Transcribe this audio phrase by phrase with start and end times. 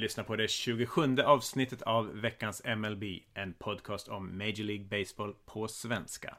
[0.00, 3.04] Lyssnar på det 27 avsnittet av veckans MLB,
[3.34, 6.36] en podcast om Major League Baseball på svenska.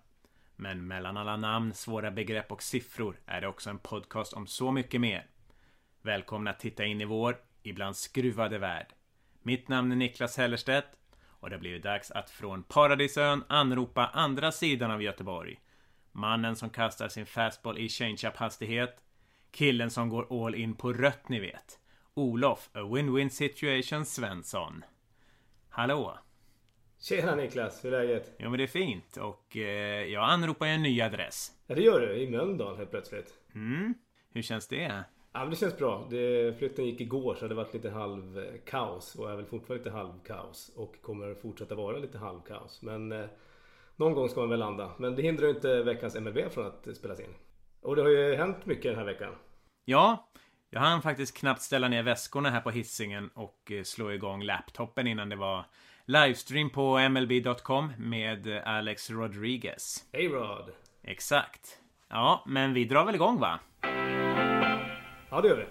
[0.55, 4.71] Men mellan alla namn, svåra begrepp och siffror är det också en podcast om så
[4.71, 5.25] mycket mer.
[6.01, 8.87] Välkomna att titta in i vår, ibland skruvade värld.
[9.41, 10.87] Mitt namn är Niklas Hellerstedt
[11.25, 15.59] och det har blivit dags att från Paradisön anropa andra sidan av Göteborg.
[16.11, 19.03] Mannen som kastar sin fastball i change-up hastighet.
[19.51, 21.80] Killen som går all in på rött ni vet.
[22.15, 24.83] Olof, a win-win situation Svensson.
[25.69, 26.17] Hallå!
[26.99, 28.31] Tjena Niklas, hur är läget?
[28.39, 31.51] Jo men det är fint och eh, jag anropar en ny adress.
[31.67, 33.33] Ja det gör du, i Mölndal helt plötsligt.
[33.55, 33.93] Mm,
[34.31, 35.03] hur känns det?
[35.33, 36.07] Ja men det känns bra.
[36.09, 40.71] Det, flytten gick igår så det varit lite halvkaos och är väl fortfarande lite halvkaos.
[40.75, 42.81] Och kommer fortsätta vara lite halvkaos.
[42.81, 43.25] Men eh,
[43.95, 44.91] någon gång ska man väl landa.
[44.97, 47.33] Men det hindrar ju inte veckans MLB från att spelas in.
[47.81, 49.35] Och det har ju hänt mycket den här veckan.
[49.85, 50.29] Ja,
[50.73, 55.07] jag hann faktiskt knappt ställa ner väskorna här på hissingen och eh, slå igång laptopen
[55.07, 55.65] innan det var
[56.05, 60.03] livestream på MLB.com med Alex Rodriguez.
[60.13, 60.71] Hej Rod!
[61.03, 61.79] Exakt.
[62.09, 63.59] Ja, men vi drar väl igång va?
[65.29, 65.65] Ja det gör vi.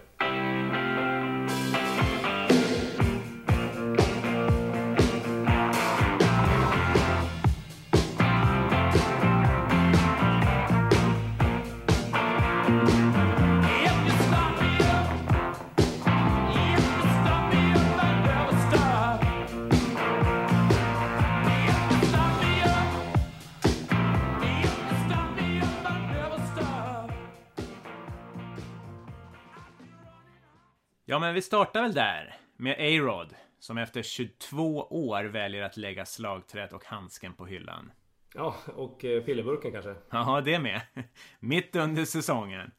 [31.21, 36.73] Men vi startar väl där med A-Rod som efter 22 år väljer att lägga slagträet
[36.73, 37.93] och handsken på hyllan.
[38.35, 39.95] Ja, och eh, pillerburken kanske.
[40.11, 40.81] Ja, det med.
[41.41, 42.71] Mitt under säsongen.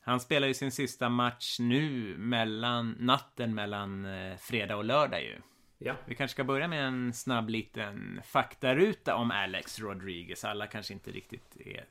[0.00, 5.36] Han spelar ju sin sista match nu mellan natten mellan eh, fredag och lördag ju.
[5.78, 5.94] Ja.
[6.04, 10.44] Vi kanske ska börja med en snabb liten faktaruta om Alex Rodriguez.
[10.44, 11.84] Alla kanske inte riktigt är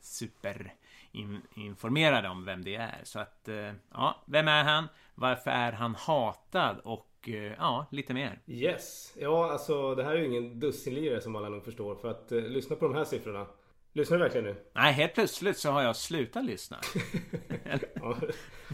[1.14, 3.00] superinformerade om vem det är.
[3.02, 4.88] Så att, eh, ja, vem är han?
[5.14, 6.80] Varför är han hatad?
[6.84, 8.40] Och eh, ja, lite mer.
[8.46, 9.14] Yes.
[9.20, 11.94] Ja, alltså det här är ju ingen dussinlirare som alla nog förstår.
[11.94, 13.46] För att eh, lyssna på de här siffrorna.
[13.96, 14.56] Lyssnar du verkligen nu?
[14.74, 16.78] Nej, helt plötsligt så har jag slutat lyssna.
[17.94, 18.16] Ja,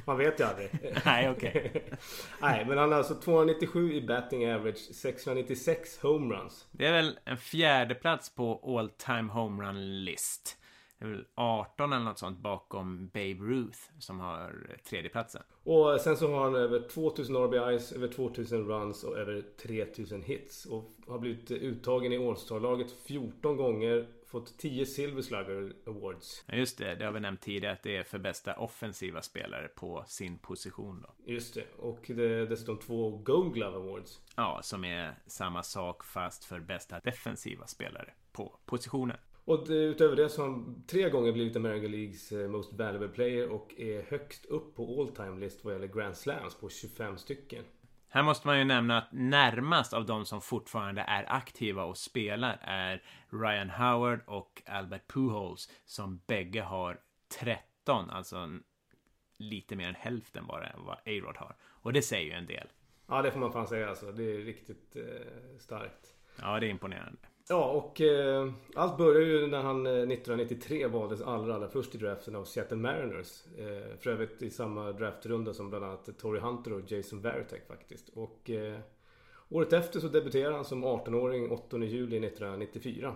[0.06, 0.70] man vet ju aldrig.
[1.04, 1.84] Nej, okej.
[2.40, 6.68] Nej, men han har alltså 297 i batting average, 696 homeruns.
[6.70, 10.59] Det är väl en fjärde plats på all time homerun list.
[11.02, 15.42] Är väl 18 eller något sånt bakom Babe Ruth som har tredjeplatsen.
[15.62, 20.66] Och sen så har han över 2000 RBIs, över 2000 runs och över 3000 hits.
[20.66, 24.08] Och har blivit uttagen i All-Star-laget 14 gånger.
[24.26, 26.44] Fått 10 Silver Slugger Awards.
[26.46, 26.94] Ja, just det.
[26.94, 31.06] Det har vi nämnt tidigare att det är för bästa offensiva spelare på sin position
[31.06, 31.32] då.
[31.32, 31.64] Just det.
[31.78, 34.20] Och det är dessutom två Gold Glove Awards.
[34.36, 39.16] Ja, som är samma sak fast för bästa defensiva spelare på positionen.
[39.50, 43.08] Och det, utöver det så har han tre gånger blivit American Leagues eh, Most Valuable
[43.08, 47.18] Player och är högst upp på all time list vad gäller Grand Slams på 25
[47.18, 47.64] stycken.
[48.08, 52.58] Här måste man ju nämna att närmast av de som fortfarande är aktiva och spelar
[52.62, 57.00] är Ryan Howard och Albert Pujols som bägge har
[57.40, 58.48] 13, alltså
[59.36, 61.56] lite mer än hälften bara än vad A-Rod har.
[61.62, 62.68] Och det säger ju en del.
[63.08, 64.12] Ja, det får man fan säga alltså.
[64.12, 66.14] Det är riktigt eh, starkt.
[66.40, 67.29] Ja, det är imponerande.
[67.50, 71.98] Ja, och eh, allt började ju när han eh, 1993 valdes allra, allra först i
[71.98, 73.44] draften av Seattle Mariners.
[73.58, 78.08] Eh, för övrigt i samma draftrunda som bland annat Torrey Hunter och Jason Varitek faktiskt.
[78.08, 78.78] Och eh,
[79.48, 83.14] året efter så debuterade han som 18-åring 8 juli 1994.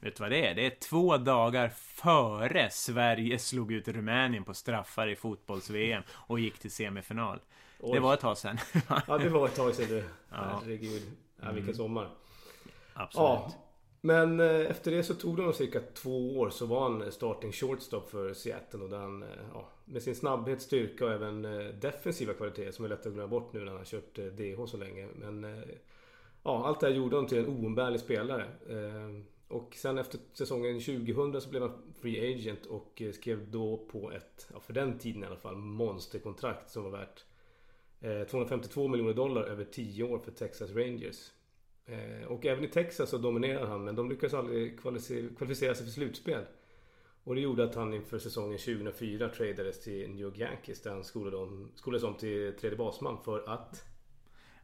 [0.00, 0.54] Vet du vad det är?
[0.54, 6.58] Det är två dagar före Sverige slog ut Rumänien på straffar i fotbolls-VM och gick
[6.58, 7.38] till semifinal.
[7.80, 7.92] Oj.
[7.92, 8.58] Det var ett tag sedan.
[9.06, 10.04] Ja, det var ett tag sedan du.
[10.30, 10.36] Ja.
[10.36, 10.54] Mm.
[10.62, 11.02] Herregud.
[11.42, 12.08] Ja, vilken sommar.
[12.94, 13.28] Absolut.
[13.28, 13.52] Ja.
[14.00, 17.10] Men eh, efter det så tog det nog cirka två år så var han eh,
[17.10, 21.42] starting shortstop för Seattle och där han, eh, ja, med sin snabbhet, styrka och även
[21.80, 24.76] defensiva kvaliteter som är lätt att glömma bort nu när han har kört DH så
[24.76, 25.08] länge.
[25.14, 25.62] Men
[26.42, 28.44] ja, allt det här gjorde honom till en oumbärlig spelare.
[29.48, 34.48] Och sen efter säsongen 2000 så blev han free agent och skrev då på ett,
[34.52, 37.24] ja, för den tiden i alla fall, monsterkontrakt som var värt
[38.30, 41.30] 252 miljoner dollar över 10 år för Texas Rangers.
[41.86, 45.84] Eh, Och även i Texas så dominerade han men de lyckades aldrig kvalific- kvalificera sig
[45.86, 46.44] för slutspel.
[47.24, 51.04] Och det gjorde att han inför säsongen 2004 tradades till New York Yankees där han
[51.74, 53.84] skolades om till tredje basman för att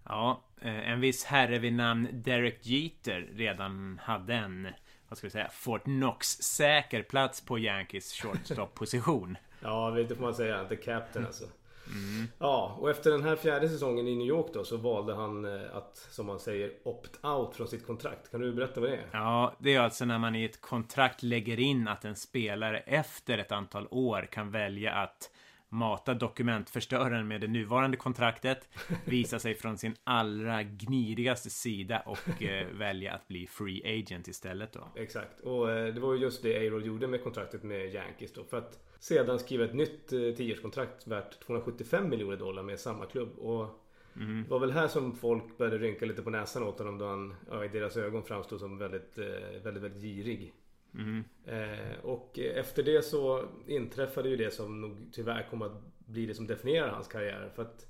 [0.04, 4.68] Ja, eh, en viss herre vid namn Derek Jeter redan hade en,
[5.08, 9.36] vad ska vi säga, Fort Knox-säker plats på Yankees shortstop-position.
[9.62, 10.64] Ja, det får man säga.
[10.68, 11.44] The Captain alltså.
[11.88, 12.28] Mm.
[12.38, 15.76] Ja, och efter den här fjärde säsongen i New York då så valde han eh,
[15.76, 18.30] att, som man säger, opt-out från sitt kontrakt.
[18.30, 19.08] Kan du berätta vad det är?
[19.12, 23.38] Ja, det är alltså när man i ett kontrakt lägger in att en spelare efter
[23.38, 25.30] ett antal år kan välja att
[25.68, 28.68] mata dokumentförstöraren med det nuvarande kontraktet,
[29.04, 34.72] visa sig från sin allra gnidigaste sida och eh, välja att bli free agent istället
[34.72, 34.88] då.
[34.94, 38.44] Exakt, och eh, det var ju just det Arold gjorde med kontraktet med Yankees då.
[38.44, 43.38] För att sedan skriva ett nytt eh, tioårskontrakt värt 275 miljoner dollar med samma klubb.
[43.38, 43.82] Och
[44.16, 44.42] Mm.
[44.42, 47.34] Det var väl här som folk började rynka lite på näsan åt honom då han
[47.50, 49.24] ja, i deras ögon framstod som väldigt, eh,
[49.62, 50.52] väldigt, väldigt girig.
[50.96, 51.25] Mm.
[51.46, 56.34] Eh, och efter det så inträffade ju det som nog tyvärr kommer att bli det
[56.34, 57.50] som definierar hans karriär.
[57.54, 57.87] För att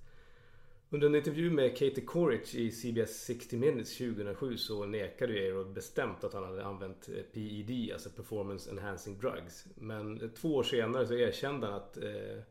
[0.90, 5.72] under en intervju med Katie Couric i CBS 60 Minutes 2007 så nekade ju Aerod
[5.72, 9.66] bestämt att han hade använt eh, PED, alltså Performance Enhancing Drugs.
[9.74, 12.42] Men två år senare så erkände han att eh,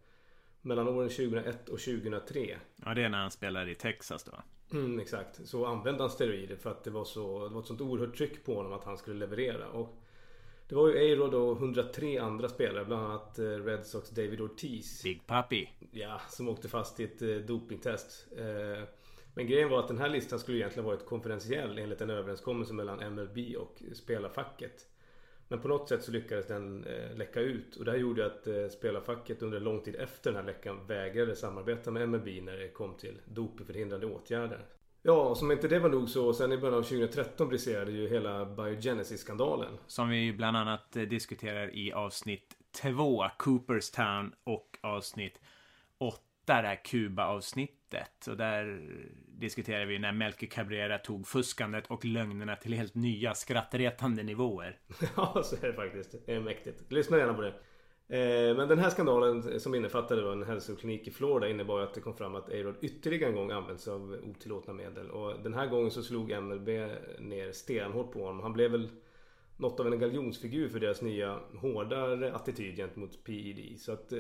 [0.62, 4.32] mellan åren 2001 och 2003 Ja det är när han spelade i Texas då
[4.72, 5.48] Mm, exakt.
[5.48, 8.46] Så använde han steroider för att det var, så, det var ett sånt oerhört tryck
[8.46, 9.68] på honom att han skulle leverera.
[9.68, 9.98] Och
[10.68, 15.04] det var ju Eirod och 103 andra spelare, bland annat eh, Red Sox David Ortiz.
[15.04, 15.70] Big Papi.
[15.92, 18.28] Ja, som åkte fast i ett eh, dopingtest.
[18.38, 18.84] Eh,
[19.36, 23.14] men grejen var att den här listan skulle egentligen varit konferentiell enligt en överenskommelse mellan
[23.14, 24.88] MLB och spelarfacket.
[25.48, 26.86] Men på något sätt så lyckades den
[27.16, 30.88] läcka ut och det här gjorde att spelarfacket under lång tid efter den här läckan
[30.88, 34.66] vägrade samarbeta med MLB när det kom till dopingförhindrande åtgärder.
[35.08, 38.10] Ja, och som inte det var nog så sen i början av 2013 briserade ju
[38.10, 39.78] hela Biogenesis-skandalen.
[39.88, 45.40] Som vi bland annat eh, diskuterar i avsnitt 2, Cooperstown och avsnitt
[45.98, 48.28] 8, där Kuba-avsnittet.
[48.28, 48.82] Och där
[49.28, 54.80] diskuterar vi när Melker Cabrera tog fuskandet och lögnerna till helt nya skrattretande nivåer.
[55.16, 56.16] ja, så är det faktiskt.
[56.26, 56.92] Det är mäktigt.
[56.92, 57.54] Lyssna gärna på det.
[58.08, 62.14] Eh, men den här skandalen som innefattade en hälsoklinik i Florida innebar att det kom
[62.14, 65.10] fram att Aerod ytterligare en gång använts sig av otillåtna medel.
[65.10, 66.68] Och den här gången så slog MLB
[67.20, 68.40] ner stenhårt på honom.
[68.40, 68.90] Han blev väl
[69.58, 73.80] något av en galjonsfigur för deras nya hårdare attityd gentemot PED.
[73.80, 74.20] Så att eh,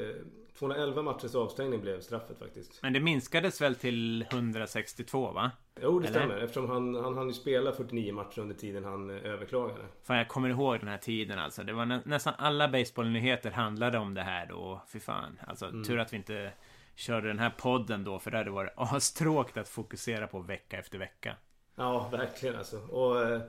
[0.59, 2.79] 211 matchers avstängning blev straffet faktiskt.
[2.83, 5.51] Men det minskades väl till 162 va?
[5.81, 6.19] Jo det Eller?
[6.19, 9.85] stämmer eftersom han, han hann ju spela 49 matcher under tiden han eh, överklagade.
[10.03, 11.63] Fan jag kommer ihåg den här tiden alltså.
[11.63, 14.81] Det var nä nästan alla baseballnyheter handlade om det här då.
[14.87, 15.39] Fy fan.
[15.47, 15.83] Alltså mm.
[15.83, 16.51] tur att vi inte
[16.95, 18.19] körde den här podden då.
[18.19, 21.35] För det hade varit astråkigt att fokusera på vecka efter vecka.
[21.75, 22.77] Ja verkligen alltså.
[22.77, 23.41] Och eh,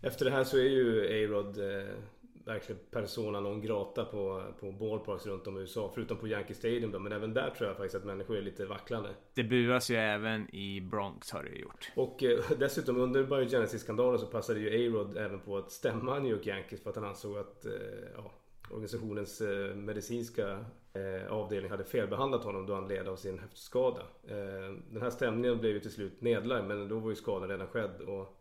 [0.00, 1.94] efter det här så är ju A-Rod eh,
[2.44, 5.90] verkligen persona non grata på, på ballparks runt om i USA.
[5.94, 6.98] Förutom på Yankee Stadium då.
[6.98, 9.08] Men även där tror jag faktiskt att människor är lite vacklande.
[9.34, 11.92] Det buas ju även i Bronx har det gjort.
[11.96, 16.46] Och eh, dessutom under Biogenesis-skandalen så passade ju A-Rod även på att stämma New York
[16.46, 17.72] Yankees för att han ansåg att eh,
[18.16, 18.32] ja,
[18.70, 24.00] organisationens eh, medicinska eh, avdelning hade felbehandlat honom då han led av sin höftskada.
[24.28, 27.66] Eh, den här stämningen blev ju till slut nedlagd men då var ju skadan redan
[27.66, 28.00] skedd.
[28.00, 28.36] Och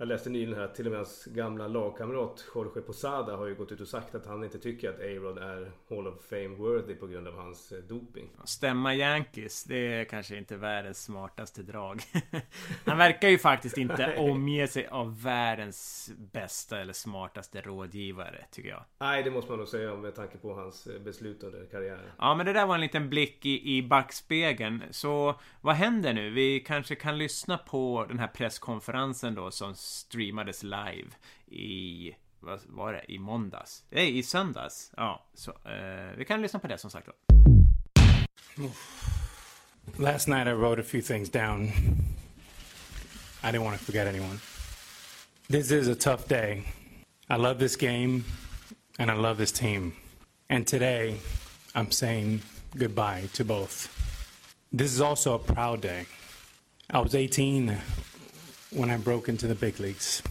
[0.00, 3.54] jag läste nyligen här att till och med hans gamla lagkamrat Jorge Posada har ju
[3.54, 6.94] gått ut och sagt att han inte tycker att A-Rod är Hall of Fame worthy
[6.94, 8.30] på grund av hans eh, doping.
[8.44, 12.02] Stämma Yankees, det är kanske inte världens smartaste drag.
[12.84, 18.84] han verkar ju faktiskt inte omge sig av världens bästa eller smartaste rådgivare, tycker jag.
[18.98, 22.10] Nej, det måste man nog säga med tanke på hans eh, beslut under karriären.
[22.18, 24.82] Ja, men det där var en liten blick i, i backspegeln.
[24.90, 26.30] Så vad händer nu?
[26.30, 31.08] Vi kanske kan lyssna på den här presskonferensen då som streamades live
[31.46, 33.12] i vad var det?
[33.12, 33.84] I måndags?
[33.90, 34.92] Nej, i söndags.
[34.96, 37.12] Ja, så eh, vi kan lyssna på det som sagt då.
[39.98, 41.72] Last night I wrote a few things down.
[43.42, 44.38] I didn't want to forget anyone.
[45.48, 46.62] This is a tough day.
[47.28, 48.24] I love this game
[48.98, 49.92] and I love this team.
[50.48, 51.16] And today
[51.74, 52.42] I'm saying
[52.76, 53.88] goodbye to both.
[54.72, 56.06] This is also a proud day.
[56.90, 57.78] I was 18
[58.72, 60.22] when I broke into the big leagues.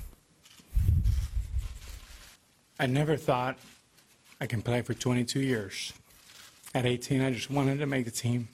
[2.79, 3.57] I never thought
[4.39, 5.93] I can play for 22 years.
[6.73, 8.47] At 18, I just wanted to make the team.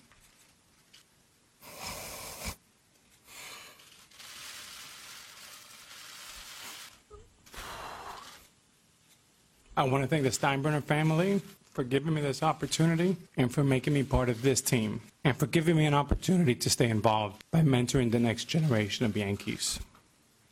[9.78, 11.42] I want to thank the Steinbrenner family
[11.76, 15.46] for giving me this opportunity and for making me part of this team and for
[15.46, 19.82] giving me an opportunity to stay involved by mentoring the next generation of Yankees.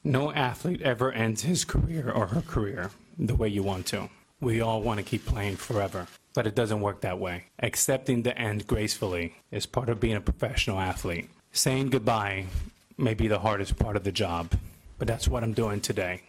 [0.04, 4.10] No athlete ever ends his career or her career the way you want to.
[4.42, 7.46] We all want to keep playing forever, but it doesn't work that way.
[7.60, 11.30] Accepting the end gracefully is part of being a professional athlete.
[11.54, 12.48] Saying goodbye
[12.98, 14.52] may be the hardest part of the job,
[15.00, 16.22] but that's what I'm doing today.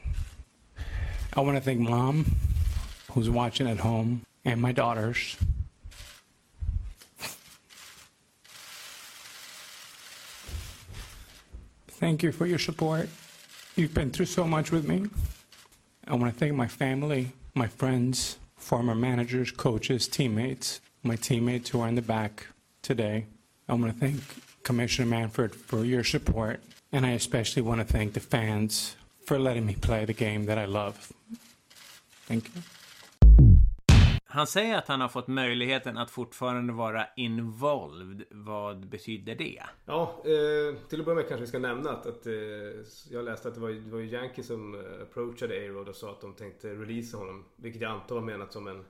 [1.32, 2.36] I want to thank mom,
[3.10, 5.36] who's watching at home, and my daughters.
[11.88, 13.08] Thank you for your support.
[13.76, 15.08] You've been through so much with me.
[16.06, 21.80] I want to thank my family, my friends, former managers, coaches, teammates, my teammates who
[21.80, 22.46] are in the back
[22.82, 23.26] today.
[23.68, 24.20] I want to thank
[24.64, 26.60] Commissioner Manford for your support,
[26.92, 30.58] and I especially want to thank the fans for letting me play the game that
[30.58, 31.12] I love.
[32.26, 32.62] Thank you.
[34.34, 38.24] Han säger att han har fått möjligheten att fortfarande vara involved.
[38.30, 39.62] Vad betyder det?
[39.86, 42.32] Ja, eh, till att börja med kanske vi ska nämna att, att eh,
[43.10, 46.20] jag läste att det var, det var Yankee som eh, approachade A-Rod och sa att
[46.20, 47.44] de tänkte releasa honom.
[47.56, 48.84] Vilket jag antar var menat som en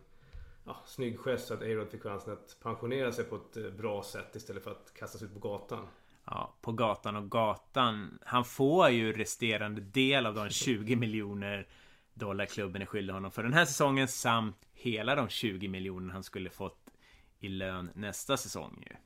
[0.65, 4.03] ja, snygg gest så att A-Rod fick chansen att pensionera sig på ett eh, bra
[4.03, 5.87] sätt istället för att kastas ut på gatan.
[6.25, 8.19] Ja, på gatan och gatan.
[8.23, 11.69] Han får ju resterande del av de 20 miljoner
[12.15, 16.23] dollar klubben är skyldig honom för den här säsongen samt hela de 20 miljoner han
[16.23, 16.91] skulle fått
[17.39, 18.97] i lön nästa säsong ju.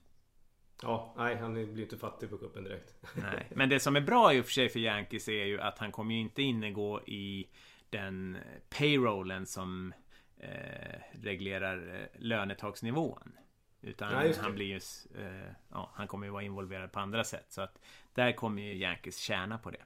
[0.82, 2.94] Ja, nej han blir inte fattig på kuppen direkt.
[3.14, 5.78] Nej, men det som är bra i och för sig för Yankees är ju att
[5.78, 7.48] han kommer ju inte ingå i
[7.90, 8.38] den
[8.68, 9.92] payrollen som
[10.36, 13.32] eh, reglerar eh, lönetaksnivån.
[13.80, 14.80] Utan Ja, han blir ju...
[15.22, 17.46] Eh, ja, han kommer ju vara involverad på andra sätt.
[17.48, 17.80] Så att
[18.14, 19.82] där kommer ju Yankees tjäna på det.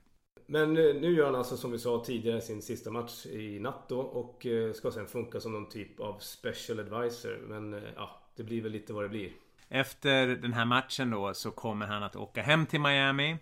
[0.47, 3.89] Men eh, nu gör han alltså som vi sa tidigare sin sista match i natt
[3.89, 7.39] då och eh, ska sen funka som någon typ av special advisor.
[7.49, 9.33] Men eh, ja, det blir väl lite vad det blir.
[9.69, 13.37] Efter den här matchen då så kommer han att åka hem till Miami.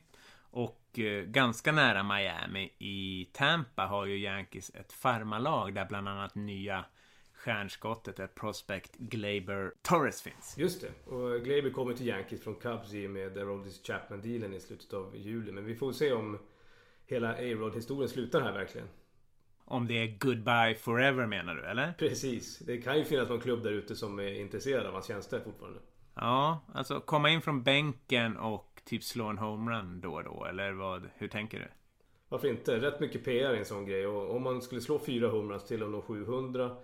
[0.53, 6.85] Och ganska nära Miami i Tampa har ju Yankees ett farmalag där bland annat nya
[7.35, 10.55] stjärnskottet är prospect Glaber Torres finns.
[10.59, 11.11] Just det.
[11.13, 15.17] Och Gleyber kommer till Yankees från Cubs i och med Aroldis Chapman-dealen i slutet av
[15.17, 15.53] juli.
[15.53, 16.39] Men vi får se om
[17.11, 18.89] hela A-Rod-historien slutar här verkligen.
[19.65, 21.93] Om det är goodbye forever menar du eller?
[21.99, 22.59] Precis.
[22.59, 25.81] Det kan ju finnas någon klubb där ute som är intresserad av hans tjänster fortfarande.
[26.15, 30.73] Ja, alltså komma in från bänken och typ slå en homerun då och då eller
[30.73, 31.11] vad?
[31.15, 31.69] Hur tänker du?
[32.29, 32.81] Varför inte?
[32.81, 34.07] Rätt mycket PR i en sån grej.
[34.07, 36.77] Och om man skulle slå 400 till och nå 700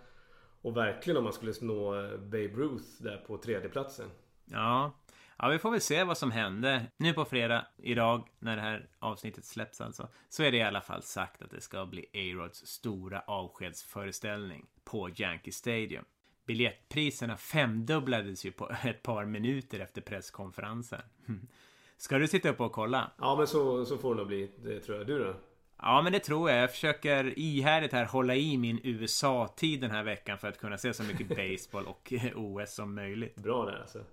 [0.62, 4.10] och verkligen om man skulle nå eh, Babe Ruth där på tredjeplatsen.
[4.44, 4.92] Ja,
[5.38, 8.88] ja, vi får väl se vad som hände nu på fredag, idag, när det här
[8.98, 10.08] avsnittet släpps alltså.
[10.28, 15.10] Så är det i alla fall sagt att det ska bli A-Rods stora avskedsföreställning på
[15.10, 16.04] Yankee Stadium.
[16.46, 21.00] Biljettpriserna femdubblades ju på ett par minuter efter presskonferensen.
[21.96, 23.10] Ska du sitta upp och kolla?
[23.18, 24.50] Ja men så, så får det nog bli.
[24.62, 25.06] Det tror jag.
[25.06, 25.34] Du då?
[25.78, 26.62] Ja, men det tror jag.
[26.62, 30.94] Jag försöker ihärdigt här hålla i min USA-tid den här veckan för att kunna se
[30.94, 33.36] så mycket baseball och OS som möjligt.
[33.36, 34.04] Bra där alltså.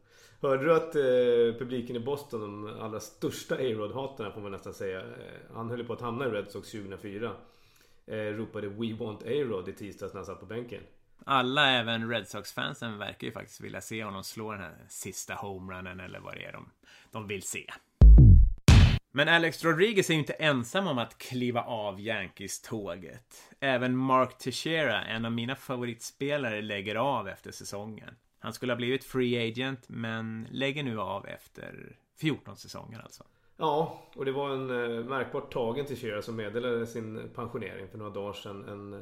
[0.44, 5.00] Hörde du att eh, publiken i Boston, de allra största A-Rod-hatarna får man nästan säga.
[5.00, 5.06] Eh,
[5.54, 7.32] han höll ju på att hamna i Red Sox 2004.
[8.06, 10.82] Eh, ropade We want A-Rod i tisdags när han satt på bänken.
[11.26, 16.00] Alla, även Red Sox-fansen, verkar ju faktiskt vilja se honom slå den här sista homerunnen
[16.00, 16.70] eller vad det är de,
[17.12, 17.66] de vill se.
[19.12, 23.54] Men Alex Rodriguez är ju inte ensam om att kliva av Yankees-tåget.
[23.60, 28.16] Även Mark Teixeira, en av mina favoritspelare, lägger av efter säsongen.
[28.44, 33.24] Han skulle ha blivit free agent, men lägger nu av efter 14 säsonger alltså.
[33.58, 37.98] Ja, och det var en eh, märkbart tagen till Shearer som meddelade sin pensionering för
[37.98, 38.70] några dagar sedan.
[38.70, 39.00] En, eh,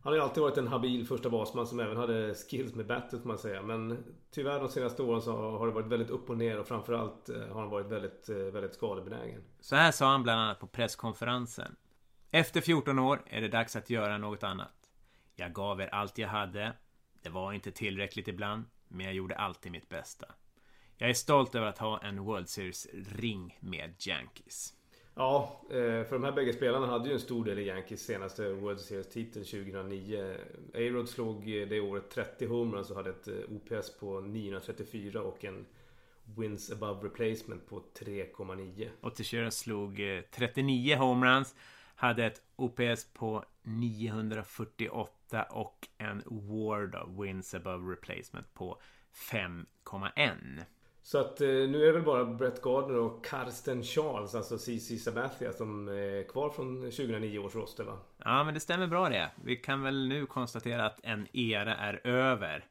[0.00, 3.22] han har ju alltid varit en habil första basman som även hade skills med battet
[3.22, 3.62] får man säga.
[3.62, 7.28] Men tyvärr de senaste åren så har det varit väldigt upp och ner och framförallt
[7.28, 9.42] eh, har han varit väldigt, eh, väldigt skadebenägen.
[9.60, 11.76] Så här sa han bland annat på presskonferensen.
[12.30, 14.90] Efter 14 år är det dags att göra något annat.
[15.36, 16.72] Jag gav er allt jag hade.
[17.22, 20.26] Det var inte tillräckligt ibland, men jag gjorde alltid mitt bästa.
[20.98, 24.74] Jag är stolt över att ha en World Series-ring med Yankees.
[25.14, 28.52] Ja, eh, för de här bägge spelarna hade ju en stor del i Yankees senaste
[28.52, 30.34] World Series-titel 2009.
[30.74, 35.44] A-Rod slog eh, det året 30 homeruns och hade ett eh, OPS på 934 och
[35.44, 35.66] en
[36.36, 38.88] Wins above replacement på 3,9.
[39.00, 41.54] Och Teixeira slog eh, 39 homeruns.
[41.94, 43.44] Hade ett OPS på
[43.78, 48.80] 948 och en WAR då, Wins above replacement på
[49.32, 50.64] 5,1.
[51.02, 55.04] Så att eh, nu är det väl bara Brett Gardner och Karsten Charles, alltså CC
[55.04, 57.98] Sabathia, som är kvar från 2009 års roster va?
[58.24, 59.30] Ja, men det stämmer bra det.
[59.44, 62.64] Vi kan väl nu konstatera att en era är över.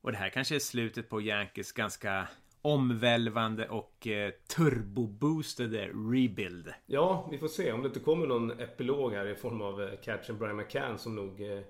[0.00, 2.28] Och det här kanske är slutet på Yankees ganska
[2.68, 6.74] omvälvande och eh, turboboostade rebuild.
[6.86, 9.90] Ja, vi får se om det inte kommer någon epilog här i form av eh,
[10.04, 11.60] catchen Brian McCann som nog eh,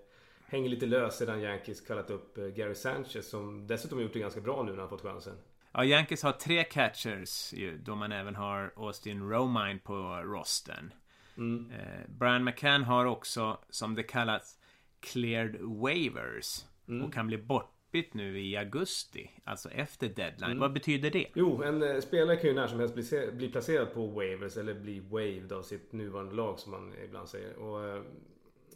[0.46, 4.40] hänger lite lös sedan Yankees kallat upp eh, Gary Sanchez som dessutom gjort det ganska
[4.40, 5.34] bra nu när han fått chansen.
[5.72, 10.92] Ja, Yankees har tre catchers ju, då man även har Austin Romine på rosten.
[11.36, 11.72] Mm.
[12.08, 14.58] Brian McCann har också, som det kallas,
[15.00, 16.64] cleared waivers.
[17.04, 19.30] Och kan bli borta stoppigt nu i augusti.
[19.44, 20.58] Alltså efter deadline.
[20.58, 21.26] Vad betyder det?
[21.34, 24.74] Jo, en eh, spelare kan ju när som helst bli, bli placerad på waivers eller
[24.74, 27.56] bli waved av sitt nuvarande lag som man ibland säger.
[27.56, 28.02] Och, eh,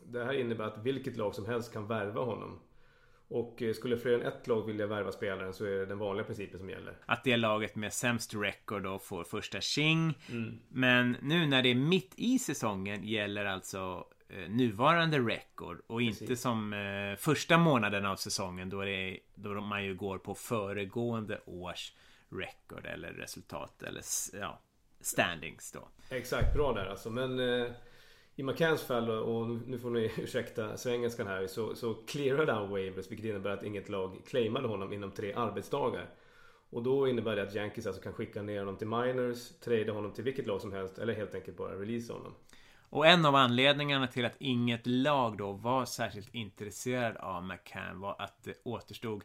[0.06, 2.60] det här innebär att vilket lag som helst kan värva honom.
[3.28, 6.24] Och eh, skulle fler än ett lag vilja värva spelaren så är det den vanliga
[6.24, 6.96] principen som gäller.
[7.06, 10.18] Att det laget med sämst record då får första tjing.
[10.68, 14.04] Men nu när det är mitt i säsongen gäller alltså
[14.48, 16.40] nuvarande record och inte Precis.
[16.40, 21.92] som eh, första månaden av säsongen då, det då man ju går på föregående års
[22.28, 24.02] record eller resultat eller
[24.40, 24.60] ja,
[25.00, 25.88] standings då.
[26.10, 27.10] Exakt, bra där alltså.
[27.10, 27.70] Men eh,
[28.36, 33.10] i McCanns fall och nu får ni ursäkta svengelskan här så, så clearade han waivers
[33.10, 36.10] vilket innebär att inget lag claimade honom inom tre arbetsdagar.
[36.70, 40.12] Och då innebär det att Yankees alltså kan skicka ner honom till minors, trada honom
[40.12, 42.34] till vilket lag som helst eller helt enkelt bara releasa honom.
[42.92, 48.16] Och en av anledningarna till att inget lag då var särskilt intresserad av McCann var
[48.18, 49.24] att det återstod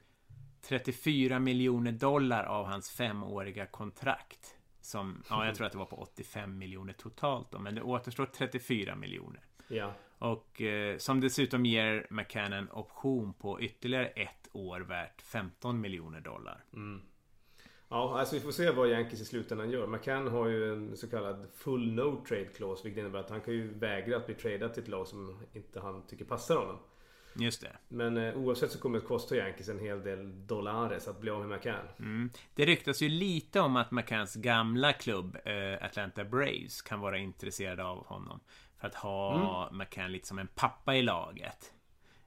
[0.61, 4.55] 34 miljoner dollar av hans femåriga kontrakt.
[4.81, 8.25] Som, ja, jag tror att det var på 85 miljoner totalt då, men det återstår
[8.25, 9.41] 34 miljoner.
[9.67, 15.81] Ja, Och eh, som dessutom ger McCann en option på ytterligare ett år värt 15
[15.81, 16.63] miljoner dollar.
[17.89, 19.87] Ja, alltså vi får se vad Yankees i slutändan gör.
[19.87, 23.53] McCann har ju en så kallad full no trade clause vilket innebär att han kan
[23.53, 26.79] ju vägra att bli tradad till ett lag som inte han tycker passar honom.
[27.39, 27.77] Just det.
[27.87, 31.39] Men eh, oavsett så kommer det kosta Yankees en hel del dollares att bli av
[31.45, 31.87] med McCann.
[31.99, 32.29] Mm.
[32.53, 37.83] Det ryktas ju lite om att McCanns gamla klubb eh, Atlanta Braves kan vara intresserade
[37.83, 38.39] av honom.
[38.77, 41.73] För att ha McCann lite som en pappa i laget.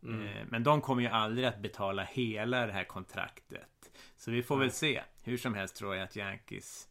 [0.03, 3.91] Eh, men de kommer ju aldrig att betala hela det här kontraktet.
[4.17, 5.03] Så vi får väl se.
[5.23, 6.89] Hur som helst tror jag att Yankees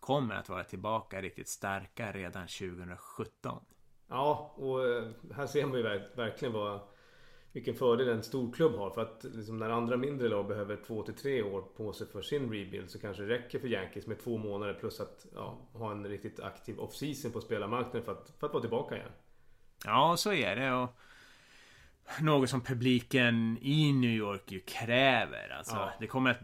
[0.00, 3.64] kommer att vara tillbaka riktigt starka redan 2017.
[4.08, 6.80] Ja, och eh, här ser man ju verk- verkligen vad,
[7.52, 8.90] vilken fördel en stor klubb har.
[8.90, 12.22] För att liksom, när andra mindre lag behöver två till tre år på sig för
[12.22, 15.90] sin rebuild så kanske det räcker för Yankees med två månader plus att ja, ha
[15.92, 19.10] en riktigt aktiv off-season på spelarmarknaden för att, för att vara tillbaka igen.
[19.84, 20.72] Ja, så är det.
[20.72, 20.88] Och
[22.20, 25.48] något som publiken i New York ju kräver.
[25.58, 25.92] Alltså, Ja.
[26.00, 26.40] det kommer att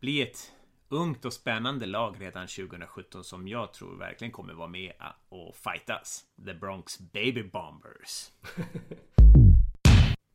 [0.00, 0.52] bli ett
[0.94, 4.92] ungt och spännande lag redan 2017 som jag tror verkligen kommer vara med
[5.28, 6.24] och fightas.
[6.46, 8.30] The Bronx Baby Bombers.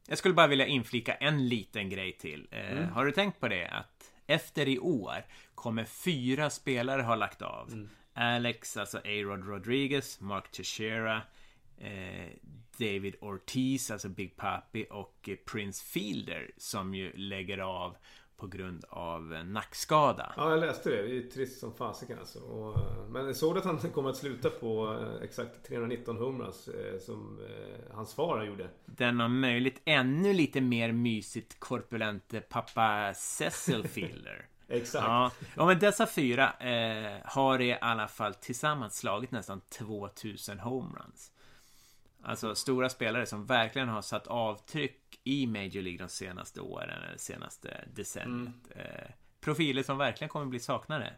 [0.07, 2.47] Jag skulle bara vilja inflika en liten grej till.
[2.51, 3.67] Eh, Har du tänkt på det?
[3.67, 7.87] Att efter i år kommer fyra spelare ha lagt av.
[8.13, 11.21] Alex, alltså A-Rod Rodriguez, Mark Teixeira,
[11.77, 12.29] eh,
[12.77, 17.97] David Ortiz, alltså Big Papi och eh, Prince Fielder som ju lägger av
[18.39, 20.33] på grund av nackskada.
[20.37, 21.01] Ja, jag läste det.
[21.01, 22.39] Det är trist som fasiken alltså.
[22.39, 26.67] Och, eh, men såg du att han kommer att sluta på eh, exakt 319 homeruns
[26.67, 27.39] eh, som
[27.93, 28.69] hans far gjorde?
[28.85, 34.45] Den om möjligt ännu lite mer mysigt korpulente pappa Cecil Fielder.
[34.69, 35.05] Exakt.
[35.05, 41.31] Ja, ja men dessa fyra eh, har i alla fall tillsammans slagit nästan 2000 homeruns.
[42.23, 47.17] Alltså stora spelare som verkligen har satt avtryck i Major League de senaste åren, eller
[47.17, 48.53] senaste decenniet.
[48.75, 51.13] Eh, profiler som verkligen kommer bli saknade.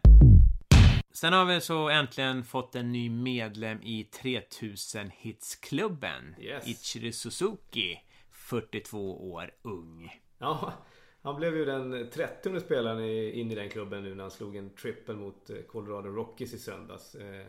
[1.12, 6.34] Sen har vi så äntligen fått en ny medlem i 3000 hitsklubben.
[6.40, 6.68] Yes.
[6.68, 10.20] Ichiro Suzuki, 42 år ung.
[10.38, 10.72] Ja,
[11.22, 13.00] han blev ju den 30 spelaren
[13.34, 16.58] in i den klubben nu när han slog en triple mot eh, Colorado Rockies i
[16.58, 17.14] söndags.
[17.14, 17.46] Eh,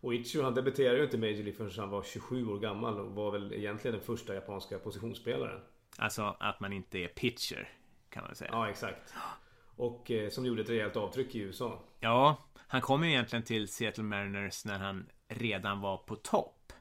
[0.00, 3.00] Och Ichiro han debuterade ju inte i Major League förrän han var 27 år gammal
[3.00, 5.60] och var väl egentligen den första japanska positionsspelaren.
[5.98, 7.68] Alltså att man inte är pitcher,
[8.10, 8.50] kan man säga.
[8.52, 9.14] Ja, exakt.
[9.76, 11.82] Och eh, som gjorde ett rejält avtryck i USA.
[12.00, 16.72] Ja, han kom ju egentligen till Seattle Mariners när han redan var på topp.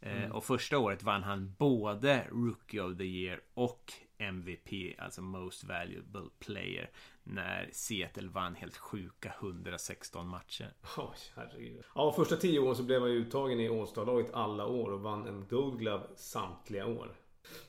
[0.00, 5.64] Eh, Och första året vann han både Rookie of the Year och MVP, alltså Most
[5.64, 6.90] Valuable Player,
[7.22, 10.72] när Seattle vann helt sjuka 116 matcher.
[10.96, 11.84] Oj, herregud.
[11.94, 15.26] Ja, första tio åren så blev han ju uttagen i All-Star-laget alla år och vann
[15.26, 17.14] en Gold Glove samtliga år.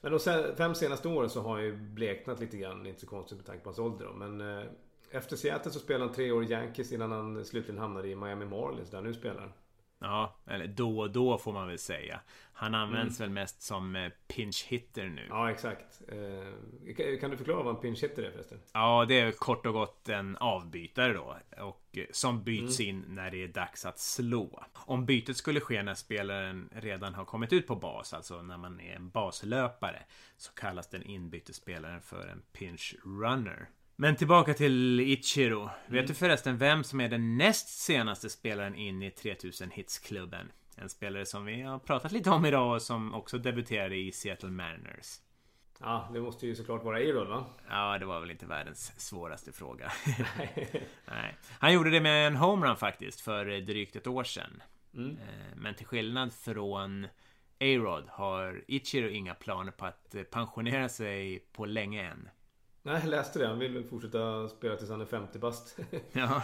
[0.01, 0.19] Men de
[0.57, 3.63] fem senaste åren så har han ju bleknat lite grann, inte så konstigt med tanke
[3.63, 4.13] på hans ålder då.
[4.13, 4.65] Men eh,
[5.11, 8.45] efter Seattle så spelade han tre år i Yankees innan han slutligen hamnade i Miami
[8.45, 9.53] Marlins där han nu spelar.
[9.99, 12.19] Ja, eller då och då får man väl säga.
[12.53, 15.25] Han används väl mest som eh, pinch hitter nu.
[15.29, 16.01] Ja, exakt.
[16.07, 18.59] Eh, kan- du förklara vad en pinch hitter är förresten?
[18.73, 21.37] Ja, det är kort och gott en avbytare då.
[21.61, 24.63] Och eh, som byts in när det är dags att slå.
[24.73, 28.79] Om bytet skulle ske när spelaren redan har kommit ut på bas, alltså när man
[28.79, 30.03] är en baslöpare,
[30.37, 33.69] så kallas den inbytte spelaren för en pinch runner.
[34.01, 35.69] Men tillbaka till Ichiro.
[35.87, 40.51] Vet du förresten vem som är den näst senaste spelaren in i 3000 hits-klubben?
[40.75, 44.49] En spelare som vi har pratat lite om idag och som också debuterade i Seattle
[44.49, 45.19] Mariners.
[45.79, 47.45] Ja, det måste ju såklart vara A-Rod va?
[47.69, 49.91] Ja, det var väl inte världens svåraste fråga.
[51.05, 51.37] Nej.
[51.59, 54.63] Han gjorde det med en homerun faktiskt för drygt ett år sedan.
[54.93, 55.11] Mm.
[55.17, 57.07] Eh, Men till skillnad från
[57.59, 62.29] A-Rod har Ichiro inga planer på att pensionera sig på länge än.
[62.82, 63.46] Nej, jag läste det.
[63.46, 65.78] Han vill väl fortsätta spela tills han är 50 bast.
[66.12, 66.42] Ja.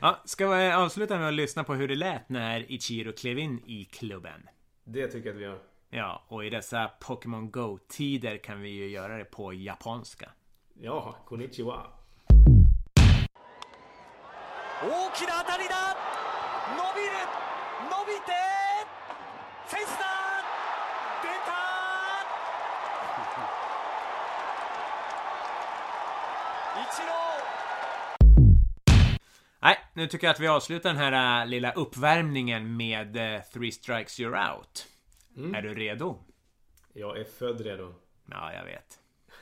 [0.00, 3.60] ja, ska vi avsluta med att lyssna på hur det lät när Ichiro klev in
[3.66, 4.48] i klubben?
[4.84, 5.58] det tycker jag att vi gör.
[5.90, 10.30] Ja, och i dessa Pokémon Go-tider kan vi ju göra det på japanska.
[10.74, 11.86] Ja, konnichiwa.
[14.82, 15.96] 大きな当たりだ
[16.76, 17.12] 伸びる
[17.88, 18.45] 伸びて
[29.61, 33.71] Nej, nu tycker jag att vi avslutar den här äh, lilla uppvärmningen med äh, Three
[33.71, 34.87] Strikes You're Out.
[35.55, 36.23] Är du redo?
[36.93, 37.93] Jag är född redo.
[38.31, 38.99] Ja, jag vet.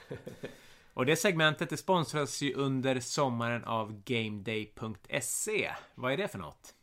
[0.93, 5.71] Och det segmentet det sponsras ju under sommaren av GameDay.se.
[5.95, 6.73] Vad är det för något?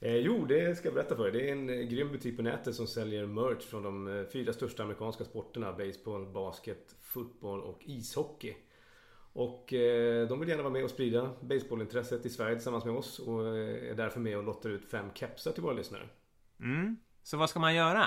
[0.00, 1.32] Eh, jo, det ska jag berätta för er.
[1.32, 4.52] Det är en eh, grym butik på nätet som säljer merch från de eh, fyra
[4.52, 5.72] största amerikanska sporterna.
[5.72, 8.54] Baseball, basket, fotboll och ishockey.
[9.32, 13.18] Och eh, de vill gärna vara med och sprida baseballintresset i Sverige tillsammans med oss.
[13.18, 16.08] Och eh, är därför med och lottar ut fem kepsar till våra lyssnare.
[16.60, 16.96] Mm.
[17.22, 18.06] Så vad ska man göra?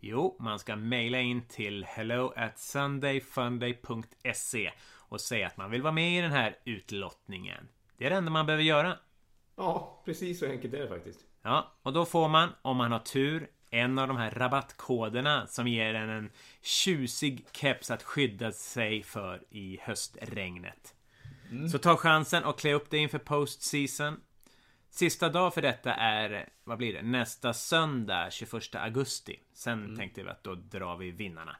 [0.00, 4.72] Jo, man ska mejla in till hello at sundayfunday.se
[5.08, 7.68] och säga att man vill vara med i den här utlottningen.
[7.96, 8.98] Det är det enda man behöver göra.
[9.56, 11.20] Ja, precis så enkelt är det faktiskt.
[11.42, 15.68] Ja, och då får man, om man har tur, en av de här rabattkoderna som
[15.68, 16.30] ger en en
[16.62, 20.94] tjusig keps att skydda sig för i höstregnet.
[21.72, 24.20] Så ta chansen och klä upp dig inför postseason.
[24.90, 29.40] Sista dag för detta är, vad blir det, nästa söndag 21 augusti.
[29.52, 31.56] Sen tänkte vi att då drar vi vinnarna.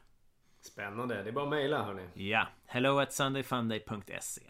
[0.61, 1.23] Spännande.
[1.23, 2.29] Det är bara att mejla hörni.
[2.29, 4.41] Ja, hello at sundayfunday.se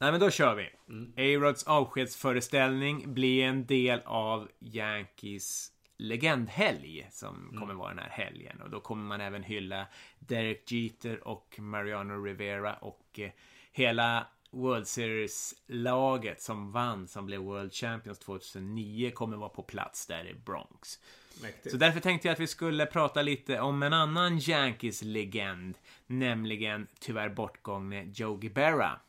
[0.00, 0.70] Nej men då kör vi.
[1.16, 5.71] A-Rods avskedsföreställning blir en del av Yankees
[6.02, 8.62] legendhelg som kommer vara den här helgen.
[8.62, 9.86] Och då kommer man även hylla
[10.18, 13.30] Derek Jeter och Mariano Rivera och eh,
[13.72, 20.26] hela World Series-laget som vann, som blev World Champions 2009, kommer vara på plats där
[20.28, 20.98] i Bronx.
[21.42, 21.70] Mäktigt.
[21.70, 27.28] Så därför tänkte jag att vi skulle prata lite om en annan Yankees-legend, nämligen tyvärr
[27.28, 29.00] bortgångne Joe Berra.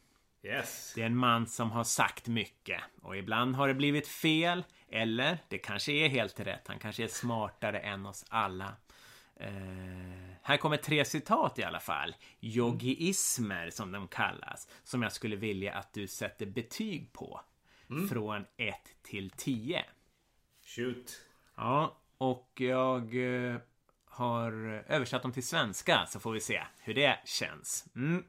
[0.43, 0.93] Yes.
[0.95, 5.38] Det är en man som har sagt mycket och ibland har det blivit fel eller
[5.47, 6.67] det kanske är helt rätt.
[6.67, 8.75] Han kanske är smartare än oss alla.
[9.36, 9.49] Eh,
[10.41, 12.15] här kommer tre citat i alla fall.
[12.41, 14.67] Yogiismer som de kallas.
[14.84, 17.41] Som jag skulle vilja att du sätter betyg på.
[18.10, 19.86] Från 1 till 10.
[20.65, 21.21] Shoot.
[21.56, 23.58] Ja, och jag eh,
[24.06, 24.51] har
[24.88, 27.86] översatt dem till svenska så får vi se hur det känns.
[27.95, 28.23] Mm.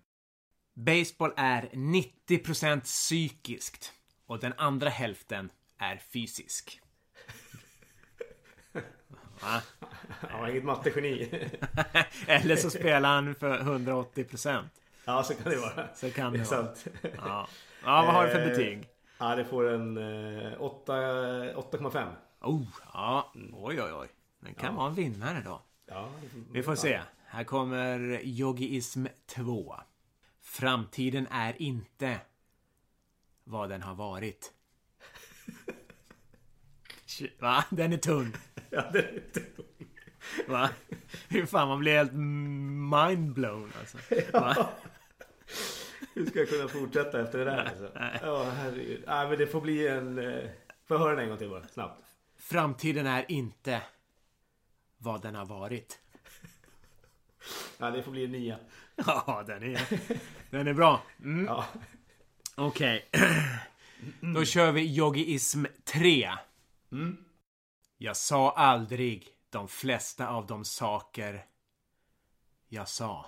[0.74, 3.92] Baseball är 90% psykiskt
[4.26, 6.80] och den andra hälften är fysisk.
[9.42, 9.62] Va?
[10.30, 11.48] Ja, inget mattegeni.
[12.26, 14.64] Eller så spelar han för 180%.
[15.04, 15.94] ja, så kan det vara.
[15.94, 16.74] Så kan det det är vara.
[16.74, 16.86] sant.
[17.02, 17.48] Ja.
[17.84, 18.88] ja, vad har du för Eh, betyg?
[19.18, 22.12] Ja, det får en eh, åtta- 8,5.
[22.40, 23.32] Oh, ja.
[23.52, 24.08] Oj, oj, oj.
[24.40, 25.62] Den kan vara en vinnare då.
[25.86, 26.08] Ja,
[26.52, 27.00] Vi får se.
[27.26, 29.74] Här kommer Yogiism 2.
[30.42, 32.20] Framtiden är inte
[33.44, 34.52] vad den har varit.
[37.38, 37.64] Va?
[37.70, 38.32] Den är tung.
[38.70, 39.40] Ja, det är lite...
[40.46, 40.70] Va?
[41.28, 42.12] Hur fan, man blir helt
[43.12, 43.98] mindblown alltså.
[44.32, 44.68] Va?
[46.14, 47.90] Hur ska jag kunna fortsätta efter det där alltså?
[48.22, 49.02] Ja, herregud.
[49.06, 50.18] Ja, men det får bli en...
[50.18, 50.50] eh,
[50.88, 51.68] Får jag höra den en gång till bara?
[51.68, 52.02] Snabbt.
[52.38, 53.82] Framtiden är inte
[54.98, 55.98] vad den har varit.
[57.78, 58.56] Ja, det får bli en nia.
[58.96, 59.80] Ja, den är,
[60.50, 61.02] den är bra.
[61.22, 61.44] Mm.
[61.46, 61.64] Ja.
[62.54, 63.06] Okej.
[64.34, 66.30] Då kör vi Yogiism 3.
[67.98, 71.44] Jag sa aldrig de flesta av de saker
[72.68, 73.26] jag sa.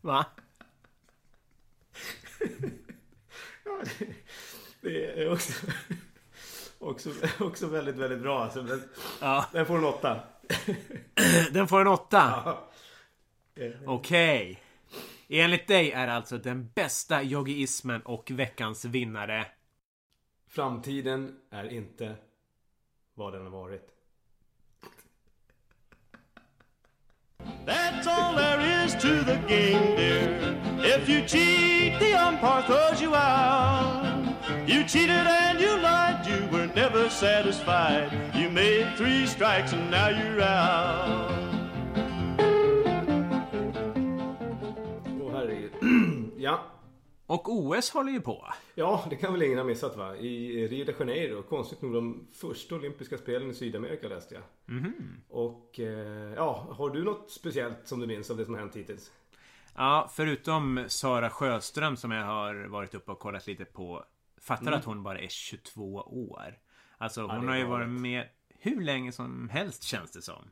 [0.00, 0.26] Va?
[4.80, 5.52] Det är också...
[6.78, 8.62] Också, också väldigt, väldigt bra alltså.
[8.62, 8.82] Men
[9.20, 10.20] Ja, den får en åtta.
[11.52, 12.42] den får en åtta.
[13.54, 13.70] Ja.
[13.86, 14.62] Okej.
[15.28, 19.46] Enligt dig är alltså den bästa yogiismen och veckans vinnare
[20.56, 22.14] Framtiden är inte
[23.14, 23.88] vad den har varit.
[27.66, 30.56] That's all there is to the game, dear.
[30.82, 34.06] If you cheat, the umpire throws you out.
[34.66, 38.10] You cheated and you lied, you were never satisfied.
[38.34, 41.30] You made three strikes and now you're out.
[45.20, 46.75] Oh, ja.
[47.26, 48.46] Och OS håller ju på.
[48.74, 50.16] Ja, det kan väl ingen ha missat va?
[50.16, 51.42] I Rio de Janeiro.
[51.42, 54.44] Konstigt nog de första olympiska spelen i Sydamerika läste jag.
[55.28, 58.76] Och eh, ja, har du något speciellt som du minns av det som har hänt
[58.76, 59.12] hittills?
[59.74, 64.04] Ja, förutom Sara Sjöström som jag har varit uppe och kollat lite på.
[64.40, 66.58] Fattar att hon bara är 22 år.
[66.98, 70.50] Alltså hon är har ju varit med hur länge som helst känns det som.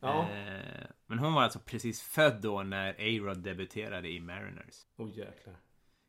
[0.00, 0.28] Ja.
[0.30, 4.74] Eh, men hon var alltså precis född då när A-Rod debuterade i Mariners.
[4.96, 5.54] Åh oh, jäklar.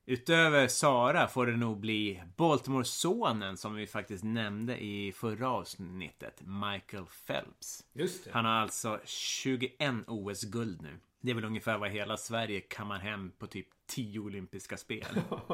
[0.08, 6.42] Utöver Sara får det nog bli Baltimore-sonen som vi faktiskt nämnde i förra avsnittet.
[6.42, 7.84] Michael Phelps.
[7.94, 8.32] Just det.
[8.34, 9.72] Han har alltså 21
[10.08, 11.00] OS-guld nu.
[11.22, 15.06] Det är väl ungefär vad hela Sverige kammar hem på typ 10 olympiska spel.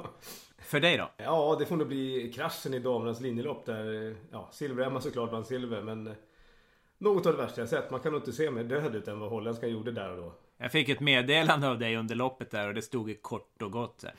[0.57, 1.11] För dig då?
[1.17, 4.15] Ja, det får nog bli kraschen i damernas linjelopp där.
[4.31, 6.13] Ja, Silveremma såklart vann silver men eh,
[6.97, 7.91] något av det värsta jag sett.
[7.91, 10.33] Man kan nog inte se mer död ut än vad holländskan gjorde där och då.
[10.61, 13.71] Jag fick ett meddelande av dig under loppet där och det stod ju kort och
[13.71, 14.13] gott här.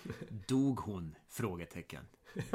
[0.49, 1.15] Dog hon?
[1.29, 2.05] Frågetecken.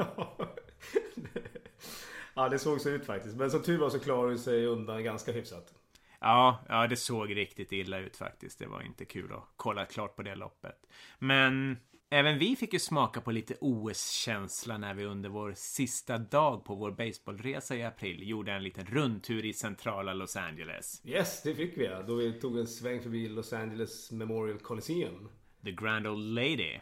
[2.34, 3.36] Ja, det såg så ut faktiskt.
[3.36, 5.74] Men som tur var så klarade hon sig undan ganska hyfsat.
[6.20, 8.58] Ja, ja, det såg riktigt illa ut faktiskt.
[8.58, 10.86] Det var inte kul att kolla klart på det loppet.
[11.18, 11.78] Men
[12.10, 16.74] även vi fick ju smaka på lite OS-känsla när vi under vår sista dag på
[16.74, 21.02] vår baseballresa i april gjorde en liten rundtur i centrala Los Angeles.
[21.04, 22.02] Yes, det fick vi ja.
[22.02, 25.28] Då vi tog en sväng förbi Los Angeles Memorial Coliseum.
[25.64, 26.78] The Grand Old Lady.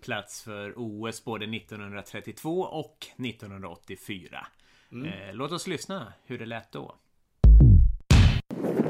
[0.00, 4.46] Plats för OS både 1932 och 1984.
[4.90, 6.94] Eh, låt oss lyssna hur det lät då.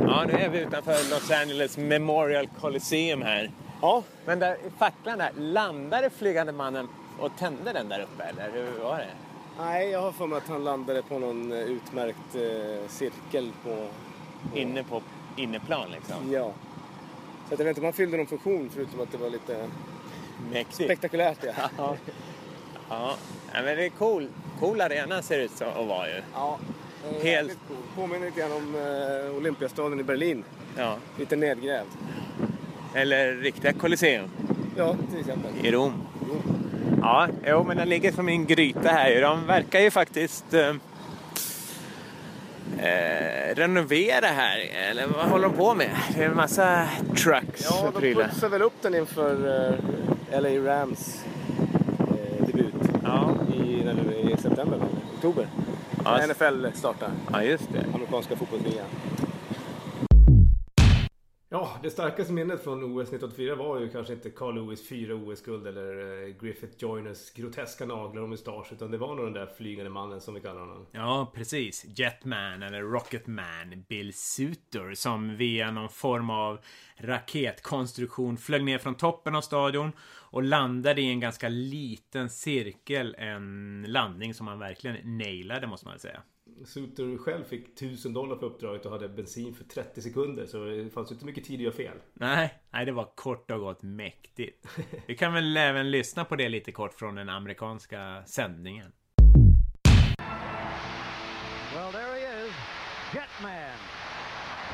[0.01, 3.51] Ja, nu är vi utanför Los Angeles Memorial Coliseum här.
[3.85, 6.89] Ja, Men där i facklan där, landade flygande mannen
[7.21, 9.07] och tände den där uppe eller hur var det?
[9.59, 13.87] nej jag har för mig att han landade på någon eh, utmärkt eh, cirkel på...
[14.55, 15.03] Inne på
[15.37, 16.33] inneplan liksom.
[16.33, 16.53] Ja.
[17.49, 19.67] Så att jag vet inte om han fyllde någon funktion förutom att det var lite
[20.53, 20.75] Mäktigt.
[20.85, 21.53] spektakulärt ja.
[21.79, 21.97] Ja.
[22.89, 23.17] ja,
[23.53, 24.29] men det är cool.
[24.61, 26.23] Cool arena ser det ut som att vara ju.
[26.35, 26.59] Ja.
[27.13, 27.77] Helt- Helt cool.
[27.97, 30.45] Påminner lite grann om eh, Olympiastaden i Berlin.
[30.77, 30.97] Ja.
[31.19, 31.89] Lite nedgrävd.
[32.95, 34.31] Eller riktiga Colosseum
[34.77, 35.51] Ja, till exempel.
[35.67, 35.93] i Rom.
[37.01, 39.21] Ja, jo, men den ligger som i en gryta här.
[39.21, 40.69] De verkar ju faktiskt eh,
[42.79, 44.59] eh, renovera här.
[44.91, 45.91] Eller vad håller de på med?
[46.15, 48.25] Det är en massa trucks Ja, och de prylar.
[48.29, 49.33] putsar väl upp den inför
[50.33, 51.25] eh, LA Rams
[51.99, 53.35] eh, debut Ja.
[53.55, 55.47] i, när det i september, eller oktober.
[56.05, 56.17] Ja.
[56.17, 57.85] När NFL startar, ja, just det.
[57.95, 58.87] amerikanska fotbollsligan.
[61.55, 65.67] Ja, det starkaste minnet från OS 1984 var ju kanske inte Carl Lewis fyra OS-guld
[65.67, 69.91] eller eh, Griffith Joyners groteska naglar och mustasch utan det var nog den där flygande
[69.91, 70.87] mannen som vi kallar honom.
[70.93, 71.85] Ja, precis.
[71.99, 76.59] Jetman eller Rocketman Bill Suter som via någon form av
[76.97, 79.93] raketkonstruktion flög ner från toppen av stadion
[80.31, 83.15] och landade i en ganska liten cirkel.
[83.19, 86.23] En landning som han verkligen nailade måste man säga.
[86.65, 90.91] Suter själv fick 1000 dollar för uppdraget och hade bensin för 30 sekunder så det
[90.91, 91.99] fanns inte mycket tid att göra fel.
[92.13, 94.67] Nej, nej, det var kort och gott mäktigt.
[95.07, 98.93] Vi kan väl även lyssna på det lite kort från den amerikanska sändningen.
[101.75, 102.53] Well, there he is,
[103.15, 103.79] Jetman,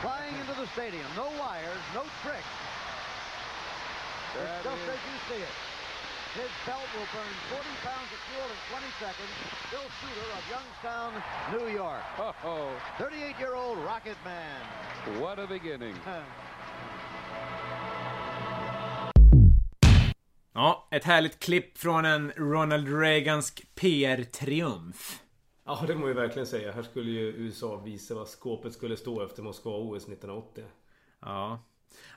[0.01, 1.09] flying into the stadium.
[1.17, 2.55] No wires, no tricks.
[4.37, 5.70] It's just as you see it.
[6.35, 9.35] His belt will burn 40 pounds of fuel in 20 seconds.
[9.71, 11.13] Bill Suter of Youngstown,
[11.55, 12.05] New York.
[12.45, 15.21] Oh, 38-year-old Rocket Man.
[15.21, 15.95] what a beginning.
[20.53, 25.23] Ja, ett härligt klipp från en Ronald Reagansk PR-triumf.
[25.65, 26.73] Ja, det må jag verkligen säga.
[26.73, 30.65] Här skulle ju USA visa vad skåpet skulle stå efter Moskva-OS 1980.
[31.21, 31.59] Ja.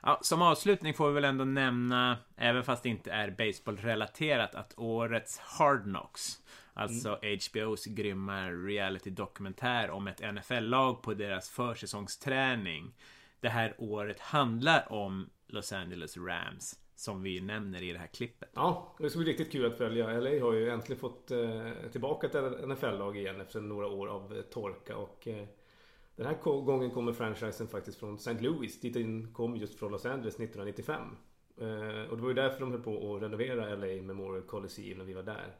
[0.04, 0.20] Ja.
[0.22, 5.40] Som avslutning får vi väl ändå nämna, även fast det inte är baseballrelaterat, att årets
[5.40, 6.42] Hard Knocks,
[6.74, 12.94] alltså HBOs grymma reality-dokumentär om ett NFL-lag på deras försäsongsträning,
[13.40, 18.50] det här året handlar om Los Angeles Rams, som vi nämner i det här klippet.
[18.54, 20.20] Ja, det ska bli riktigt kul att följa.
[20.20, 24.98] LA har ju äntligen fått eh, tillbaka ett NFL-lag igen efter några år av torka
[24.98, 25.48] och eh,
[26.16, 28.40] den här gången kommer franchisen faktiskt från St.
[28.40, 28.80] Louis.
[28.80, 31.02] Dit den kom just från Los Angeles 1995.
[31.58, 35.06] Eh, och det var ju därför de höll på att renovera LA Memorial Coliseum när
[35.06, 35.56] vi var där.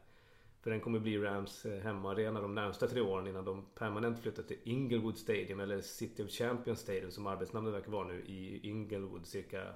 [0.62, 4.42] För den kommer bli Rams eh, hemmaarena de närmsta tre åren innan de permanent flyttar
[4.42, 9.26] till Inglewood Stadium eller City of Champions Stadium som arbetsnamnet verkar vara nu i Inglewood
[9.26, 9.74] cirka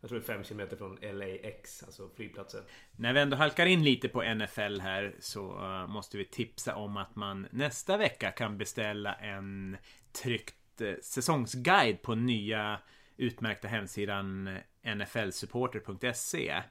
[0.00, 2.62] jag tror det är 5 km från LAX, alltså flygplatsen.
[2.96, 6.96] När vi ändå halkar in lite på NFL här så eh, måste vi tipsa om
[6.96, 9.76] att man nästa vecka kan beställa en
[10.12, 12.78] tryckt eh, säsongsguide på nya
[13.16, 16.62] utmärkta hemsidan nflsupporter.se.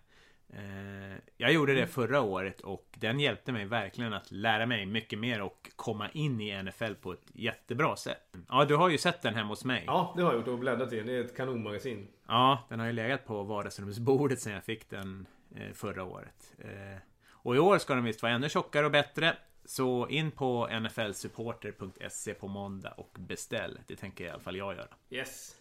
[0.54, 5.20] Eh, jag gjorde det förra året och den hjälpte mig verkligen att lära mig mycket
[5.20, 8.36] mer och komma in i NFL på ett jättebra sätt.
[8.50, 9.84] Ja, du har ju sett den hemma hos mig.
[9.88, 11.08] Ja, det har jag gjort och bläddrat i den.
[11.08, 12.08] Det är ett kanonmagasin.
[12.28, 15.26] Ja, den har ju legat på vardagsrumsbordet sedan jag fick den
[15.56, 16.56] eh, förra året.
[16.60, 19.36] Eh, och i år ska den visst vara ännu tjockare och bättre.
[19.70, 23.80] Så in på nflsupporter.se på måndag och beställ.
[23.88, 24.88] Det tänker i alla fall jag göra.
[25.10, 25.56] Yes.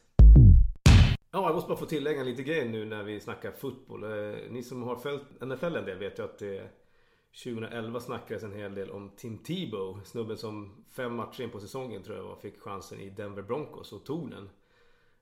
[1.30, 4.04] Ja, jag måste bara få tillägga lite grejer nu när vi snackar fotboll.
[4.04, 6.70] Eh, ni som har följt NFL en del vet ju att det
[7.44, 10.00] 2011 snackades en hel del om Tim Tebow.
[10.04, 13.92] Snubben som fem matcher in på säsongen tror jag var, fick chansen i Denver Broncos
[13.92, 14.50] och tog den.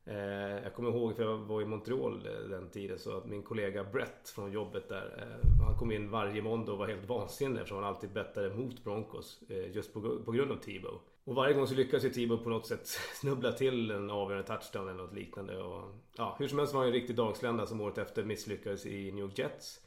[0.07, 3.43] Eh, Jag kommer ihåg för jag var i Montreal eh, den tiden så att min
[3.43, 7.57] kollega Brett från jobbet där eh, Han kom in varje måndag och var helt vansinnig
[7.57, 11.01] eftersom han alltid bettade mot Broncos eh, Just på, på grund av Tebow.
[11.25, 12.87] Och varje gång så lyckas ju Tebow på något sätt
[13.21, 15.63] snubbla till en avgörande touchdown eller något liknande.
[15.63, 19.13] Och, ja, hur som helst var han en riktig dagslända som året efter misslyckades i
[19.13, 19.81] New York Jets.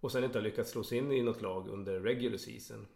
[0.00, 2.86] Och sen inte har lyckats slå sig in i något lag under regular season.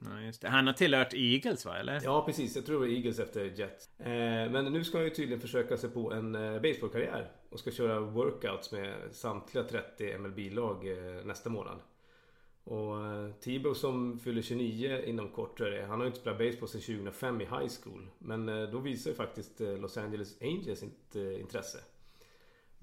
[0.41, 0.49] Ja.
[0.49, 2.01] Han har tillhört Eagles va, eller?
[2.05, 4.01] Ja precis, jag tror det var Eagles efter Jets.
[4.01, 7.31] Eh, men nu ska han ju tydligen försöka sig på en eh, baseballkarriär.
[7.51, 11.79] Och ska köra workouts med samtliga 30 MLB-lag eh, nästa månad.
[12.65, 15.87] Och eh, Tebow som fyller 29 inom kort det är.
[15.87, 18.09] Han har ju inte spelat baseball sedan 2005 i high school.
[18.19, 20.83] Men eh, då visar ju faktiskt eh, Los Angeles Angels
[21.15, 21.79] eh, intresse.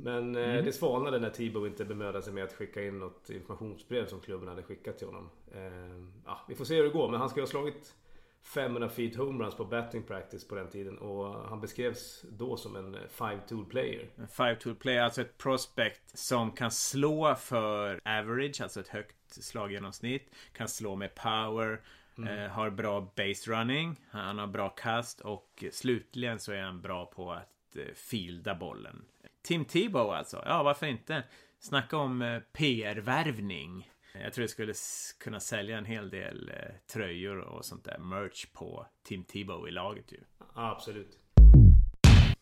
[0.04, 4.06] Men eh, det svalnade när Tebow inte bemödade sig med att skicka in något informationsbrev
[4.06, 5.30] som klubben hade skickat till honom.
[5.54, 7.10] Eh, ja, vi får se hur det går.
[7.10, 7.96] Men han ska ha slagit
[8.44, 10.98] 500 feet homeruns på batting practice på den tiden.
[10.98, 14.10] Och han beskrevs då som en eh, five-tool player.
[14.16, 19.16] En five tool player, alltså ett prospect som kan slå för average, alltså ett högt
[19.30, 20.32] slaggenomsnitt.
[20.54, 21.82] Kan slå med power.
[22.18, 23.96] Eh, har bra base running.
[24.10, 29.06] Han har bra kast och slutligen så är han bra på att fielda bollen.
[29.44, 30.44] Tim Tebow alltså.
[30.46, 31.24] Ja, varför inte?
[31.60, 33.92] Snacka om eh, PR-värvning.
[34.14, 34.74] Jag tror jag skulle
[35.20, 39.72] kunna sälja en hel del eh, tröjor och sånt där merch på Tim Tebow i
[39.72, 40.20] laget ju.
[40.54, 41.18] Absolut.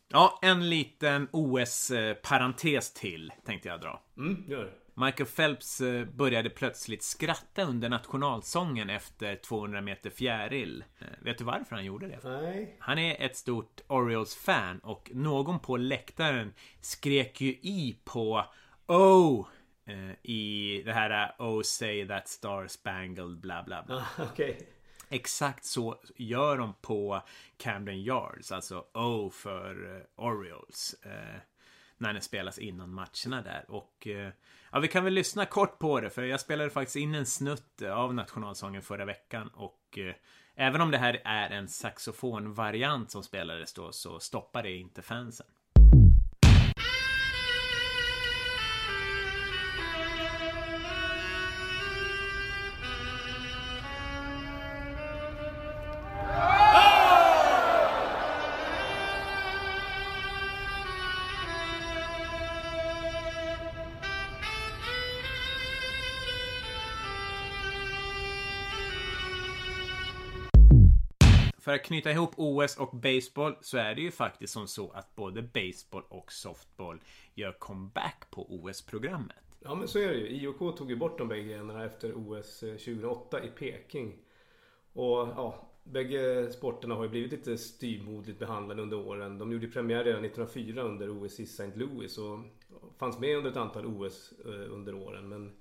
[0.07, 4.03] Ja, en liten OS-parentes till tänkte jag dra.
[4.17, 4.73] Mm, gör det.
[5.05, 10.83] Michael Phelps eh, började plötsligt skratta under nationalsången efter 200 meter fjäril.
[10.99, 12.19] Eh, Vet du varför han gjorde det?
[12.23, 12.75] Nej.
[12.79, 18.45] Han är ett stort Orioles-fan och någon på läktaren skrek ju i på
[18.87, 19.47] Oh!
[20.23, 23.95] I det här Oh say that star spangled bla bla bla.
[23.95, 24.69] Ah, Okej.
[25.09, 27.21] Exakt så gör de på
[27.57, 30.95] Camden Yards, alltså O för Orioles.
[31.97, 33.65] När den spelas innan matcherna där.
[33.67, 34.07] Och
[34.71, 37.81] ja, vi kan väl lyssna kort på det, för jag spelade faktiskt in en snutt
[37.81, 39.47] eh, av nationalsången förra veckan.
[39.53, 40.15] Och eh,
[40.55, 45.47] även om det här är en saxofonvariant som spelades då, så stoppar det inte fansen.
[71.89, 76.03] Knyta ihop OS och baseball så är det ju faktiskt som så att både baseball
[76.09, 76.99] och softball
[77.35, 79.37] gör comeback på OS-programmet.
[79.59, 80.27] Ja men så är det ju.
[80.27, 84.15] IOK tog ju bort de bägge grenarna efter OS 2008 eh, i Peking.
[84.93, 89.37] Och ja, bägge sporterna har ju blivit lite styvmoderligt behandlade under åren.
[89.37, 91.71] De gjorde ju premiär redan 1904 under OS i St.
[91.75, 92.39] Louis och
[92.97, 95.29] fanns med under ett antal OS eh, under åren.
[95.29, 95.51] Men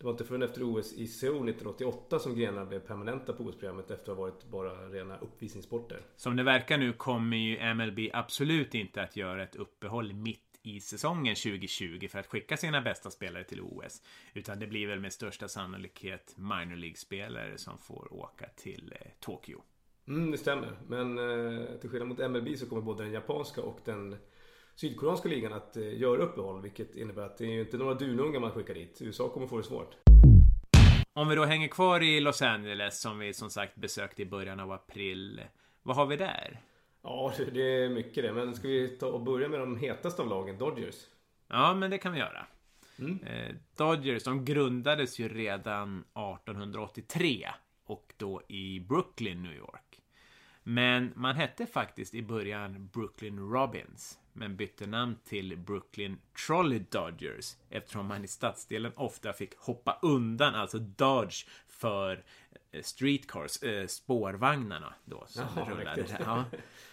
[0.00, 3.90] det var inte förrän efter OS i Seoul 1988 som grenarna blev permanenta på OS-programmet
[3.90, 6.00] efter att ha varit bara rena uppvisningssporter.
[6.16, 10.80] Som det verkar nu kommer ju MLB absolut inte att göra ett uppehåll mitt i
[10.80, 14.02] säsongen 2020 för att skicka sina bästa spelare till OS.
[14.34, 19.62] Utan det blir väl med största sannolikhet minor League-spelare som får åka till eh, Tokyo.
[20.08, 20.78] Mm, det stämmer.
[20.86, 24.16] Men eh, till skillnad mot MLB så kommer både den japanska och den
[24.80, 26.62] sydkoreanska ligan att eh, göra uppehåll.
[26.62, 28.98] Vilket innebär att det är ju inte några dunungar man skickar dit.
[29.02, 29.96] USA kommer få det svårt.
[31.12, 34.60] Om vi då hänger kvar i Los Angeles som vi som sagt besökte i början
[34.60, 35.40] av april.
[35.82, 36.60] Vad har vi där?
[37.02, 38.32] Ja, det- är mycket det.
[38.32, 40.94] Men ska vi ta och börja med de hetaste av lagen, Dodgers?
[41.48, 42.46] Ja, men det kan vi göra.
[43.26, 47.48] Eh, Dodgers, de grundades ju redan 1883
[47.86, 50.00] och då i Brooklyn, New York.
[50.62, 57.56] Men man hette faktiskt i början Brooklyn Robins, men bytte namn till Brooklyn Trolley Dodgers
[57.70, 62.24] eftersom man i stadsdelen ofta fick hoppa undan, alltså dodge, för
[62.72, 66.04] eh, streetcars, eh, spårvagnarna då som Jaha, rullade.
[66.20, 66.44] Ja.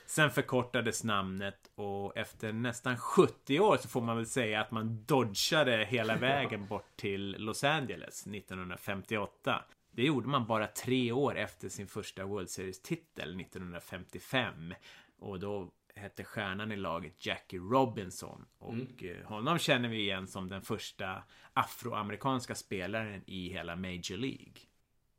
[0.06, 5.04] Sen förkortades namnet och efter nästan 70 år så får man väl säga att man
[5.06, 9.64] dodgade hela vägen bort till Los Angeles 1958.
[9.92, 14.74] Det gjorde man bara tre år efter sin första World Series-titel 1955.
[15.20, 18.46] Och då hette stjärnan i laget Jackie Robinson.
[18.58, 21.24] Och eh, honom känner vi igen som den första
[21.54, 24.54] afroamerikanska spelaren i hela Major League.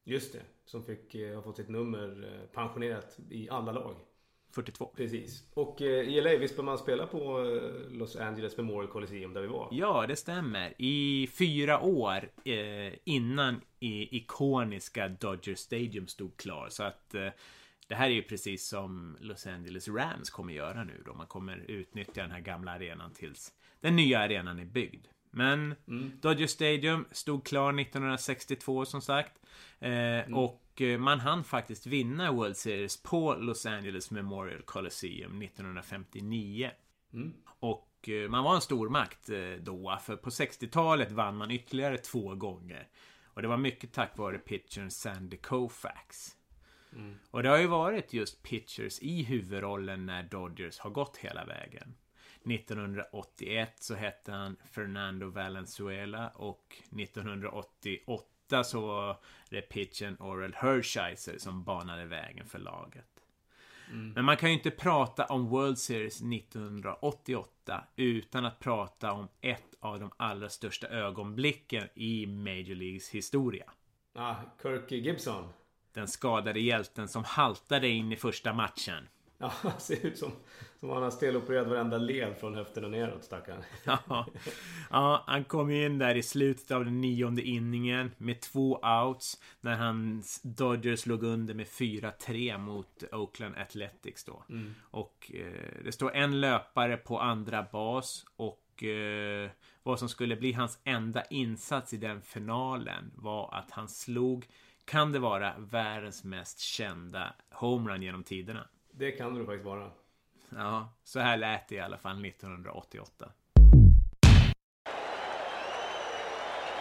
[0.04, 0.42] Just det.
[0.64, 3.96] Som fick, eh, har fått sitt nummer eh, pensionerat i alla lag.
[4.50, 4.92] 42.
[4.96, 5.44] Precis.
[5.54, 7.38] Och i LA, visst bör man spela på
[7.90, 9.68] Los Angeles Memorial Coliseum där vi var?
[9.70, 10.74] Ja, det stämmer.
[10.78, 12.30] I fyra år
[13.04, 16.68] innan i, ikoniska Dodger Stadium stod klar.
[16.68, 17.14] Så att
[17.88, 21.14] det här är ju precis som Los Angeles Rams kommer göra nu då.
[21.14, 25.06] Man kommer utnyttja den här gamla arenan tills den nya arenan är byggd.
[25.30, 25.74] Men
[26.20, 29.32] Dodger Stadium stod klar 1962 som sagt.
[29.80, 29.90] Eh,
[30.34, 36.70] Och eh, man hann faktiskt vinna World Series på Los Angeles Memorial Coliseum 1959.
[37.60, 42.34] Och eh, man var en stormakt eh, då, för på 60-talet vann man ytterligare två
[42.34, 42.88] gånger.
[43.24, 46.36] Och det var mycket tack vare pitchern Sandy Koufax.
[47.30, 51.94] Och det har ju varit just pitchers i huvudrollen när Dodgers har gått hela vägen.
[52.44, 59.16] 1981 så hette han Fernando Valenzuela och 1988 så var
[59.50, 63.18] det pitchen Orel Hershiser som banade vägen för laget.
[64.14, 69.74] Men man kan ju inte prata om World Series 1988 utan att prata om ett
[69.80, 73.70] av de allra största ögonblicken i Major Leagues historia.
[74.14, 75.44] Ah, Kirk Gibson.
[75.92, 79.08] Den skadade hjälten som haltade in i första matchen.
[79.40, 80.32] Ja, han ser ut som,
[80.80, 83.62] som han har stelopererat varenda led från höften och neråt stackarn.
[83.84, 84.26] Ja,
[84.90, 89.40] ja, han kom ju in där i slutet av den nionde inningen med två outs
[89.60, 94.44] när hans Dodgers låg under med 4-3 mot Oakland Athletics då.
[94.90, 99.50] Och eh, det står en löpare på andra bas och eh,
[99.82, 104.46] vad som skulle bli hans enda insats i den finalen var att han slog,
[104.88, 108.68] kan det vara världens mest kända homerun genom tiderna?
[108.92, 109.90] Det kan det faktiskt vara.
[110.56, 113.32] Ja, så här lät det i alla fall 1988.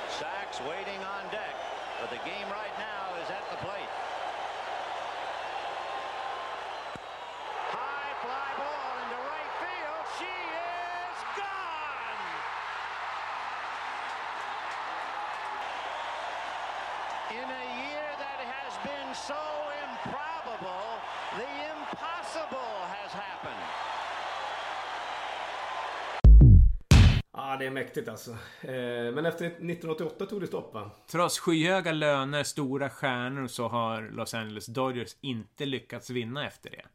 [0.10, 1.56] Sachs waiting on deck,
[2.02, 3.94] but the game right now is at the plate.
[7.72, 10.06] High fly ball into right field.
[10.20, 10.36] She
[11.06, 12.24] is gone.
[17.40, 19.44] In a year that has been so
[19.86, 20.88] improbable,
[21.38, 21.50] the
[22.48, 23.64] impossible has happened.
[27.34, 28.32] Ja, det är mäktigt alltså.
[28.62, 30.92] Eh, men efter 1988 tog det stopp va?
[31.08, 36.86] Trots skyhöga löner, stora stjärnor så har Los Angeles Dodgers inte lyckats vinna efter det.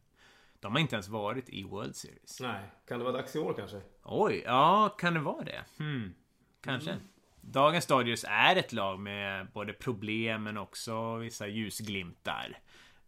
[0.61, 2.41] De har inte ens varit i World Series.
[2.41, 2.61] Nej.
[2.89, 3.81] Kan det vara dags i år kanske?
[4.05, 5.65] Oj, ja, kan det vara det?
[5.79, 6.15] Hmm,
[6.61, 6.97] kanske.
[7.41, 12.59] Dagens Dodgers är ett lag med både problem men också vissa ljusglimtar.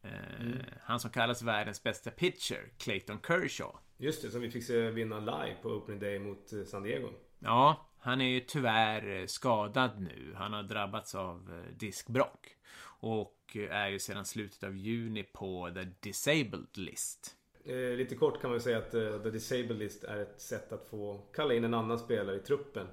[0.05, 3.79] Eh, Han som kallas världens bästa pitcher, Clayton Kershaw.
[3.97, 7.09] Just det, som vi fick se vinna live på opening day mot eh, San Diego.
[7.39, 10.35] Ja, han är ju tyvärr eh, skadad nu.
[10.37, 12.57] Han har drabbats av diskbråck.
[13.01, 17.37] Och är ju sedan slutet av juni på the disabled list.
[17.65, 20.87] Eh, lite kort kan man säga att eh, The Disabled List är ett sätt att
[20.91, 22.87] få kalla in en annan spelare i truppen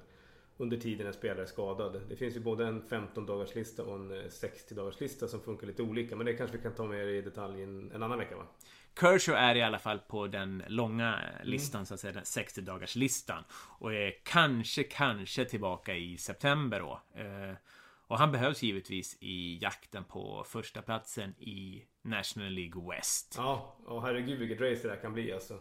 [0.56, 2.00] under tiden en spelare är skadad.
[2.08, 5.40] Det finns ju både en 15 dagars lista och en eh, 60 dagars lista som
[5.40, 6.16] funkar lite olika.
[6.16, 8.46] Men det kanske vi kan ta mer i detalj en, annan vecka va?
[9.00, 12.96] Kershaw är i alla fall på den långa listan, så att säga, den 60 dagars
[12.96, 13.44] listan
[13.78, 17.00] Och är kanske, kanske tillbaka i september då.
[17.20, 17.56] Eh,
[18.06, 23.34] och han behövs givetvis i jakten på första platsen i National League West.
[23.36, 25.58] Ja, och herregud vilket race det där kan bli alltså.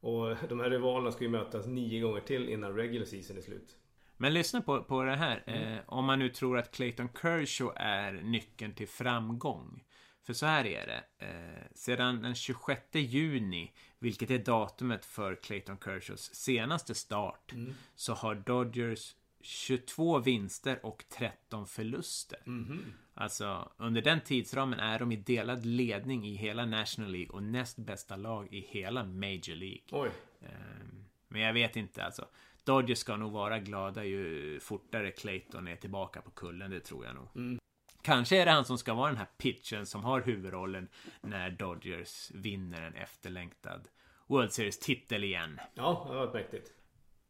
[0.00, 3.76] Och de här rivalerna ska ju mötas nio gånger till innan regular season är slut.
[4.16, 5.42] Men lyssna på, på det här.
[5.46, 9.84] Eh, om man nu tror att Clayton Kershaw är nyckeln till framgång.
[10.22, 11.26] För så här är det.
[11.26, 17.52] Eh, sedan den 26 juni, vilket är datumet för Clayton Kershaws senaste start,
[17.94, 22.38] så har Dodgers 22 vinster och 13 förluster.
[23.14, 27.76] Alltså, under den tidsramen är de i delad ledning i hela National League och näst
[27.78, 29.82] bästa lag i hela Major League.
[30.40, 32.28] Ehm, Men jag vet inte alltså.
[32.64, 37.14] Dodgers ska nog vara glada ju fortare Clayton är tillbaka på kullen, det tror jag
[37.14, 37.58] nog.
[38.02, 40.88] Kanske är det han som ska vara den här pitchen som har huvudrollen
[41.20, 43.88] när Dodgers vinner en efterlängtad
[44.26, 45.60] World Series-titel igen.
[45.74, 46.72] Ja, det har varit mäktigt.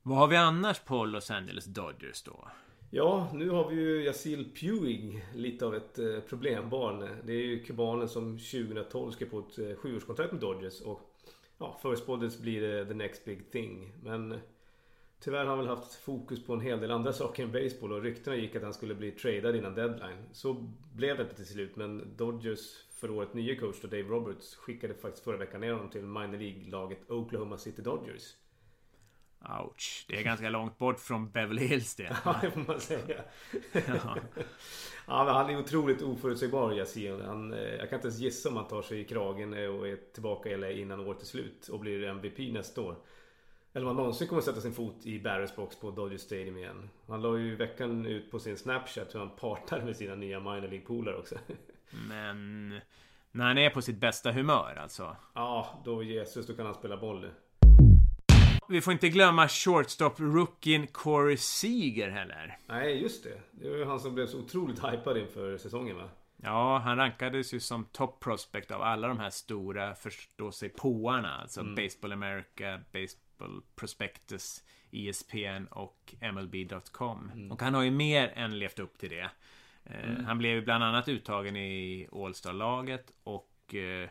[0.03, 2.49] Vad har vi annars på Los Angeles Dodgers då?
[2.91, 7.09] Ja, nu har vi ju Yasil Puig, lite av ett eh, problembarn.
[7.25, 11.01] Det är ju kubanen som 2012 skrev på ett eh, sjuårskontrakt med Dodgers och
[11.59, 13.93] ja, förutspåddes bli det the next big thing.
[14.03, 14.41] Men
[15.25, 18.03] tyvärr har han väl haft fokus på en hel del andra saker än baseball och
[18.03, 20.29] ryktena gick att han skulle bli tradad innan deadline.
[20.33, 20.53] Så
[20.95, 22.61] blev det inte till slut men Dodgers
[22.91, 26.39] för året nya coach då Dave Roberts skickade faktiskt förra veckan ner honom till minor
[26.39, 28.35] League-laget Oklahoma City Dodgers.
[29.61, 30.05] Ouch.
[30.09, 32.17] Det är ganska långt bort från Beverly Hills det.
[32.25, 33.25] Ja, det får man säga.
[33.73, 34.17] Ja.
[35.07, 37.21] Ja, han är otroligt oförutsägbar Yasin.
[37.21, 40.13] Han, eh, jag kan inte ens gissa om han tar sig i kragen och är
[40.13, 42.97] tillbaka LA innan året är slut och blir MVP nästa år.
[43.77, 46.91] Eller om han någonsin kommer sätta sin fot i Barris box på Dodger Stadium igen.
[47.09, 50.69] Han la ju veckan ut på sin Snapchat hur han partar med sina nya minor
[50.69, 51.35] League-polare också.
[52.09, 52.69] Men
[53.33, 55.17] när han är på sitt bästa humör alltså.
[55.35, 57.31] Ja, då Jesus, då kan han spela boll.
[58.69, 62.59] Vi får inte glömma shortstop-rookien Corey Seager heller.
[62.67, 63.41] Nej, just det.
[63.51, 66.09] Det var ju han som blev så otroligt hypad inför säsongen va?
[66.37, 71.35] Ja, han rankades ju som top prospect av alla de här stora förstå sig påarna.
[71.35, 73.24] Alltså Baseball America, Baseball
[73.77, 77.49] Prospectus, ESPN och MLB.com.
[77.53, 79.31] Och han har ju mer än levt upp till det.
[79.85, 84.09] Eh, Han blev bland annat uttagen i All-Star-laget och eh,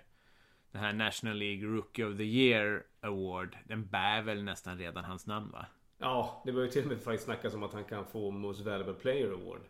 [0.71, 5.27] den här National League Rookie of the Year Award, den bär väl nästan redan hans
[5.27, 5.65] namn va?
[5.97, 8.61] Ja, det börjar ju till och med faktiskt snackas om att han kan få Most
[8.61, 9.61] Valuable Player Award.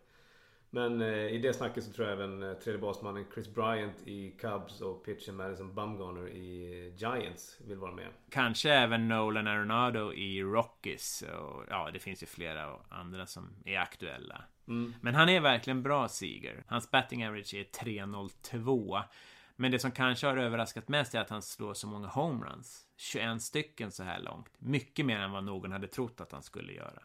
[0.75, 4.31] Men eh, i det snacket så tror jag även eh, tredje basmannen Chris Bryant i
[4.31, 8.07] Cubs och pitchen Madison Bumgarner i eh, Giants vill vara med.
[8.29, 11.21] Kanske även Nolan Arenado i Rockies.
[11.21, 14.43] Och, ja, det finns ju flera andra som är aktuella.
[15.01, 16.63] Men han är verkligen bra Seager.
[16.67, 19.03] Hans batting average är 3.02.
[19.55, 22.87] Men det som kanske har överraskat mest är att han slår så många homeruns.
[22.97, 24.51] 21 stycken så här långt.
[24.57, 27.03] Mycket mer än vad någon hade trott att han skulle göra.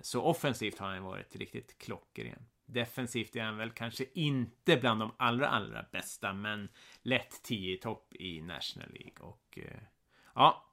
[0.00, 2.46] Så offensivt har han varit riktigt klockren.
[2.72, 6.68] Defensivt är han väl kanske inte bland de allra, allra bästa, men
[7.02, 9.16] lätt 10 i topp i National League.
[9.20, 9.82] Och eh,
[10.34, 10.66] ja,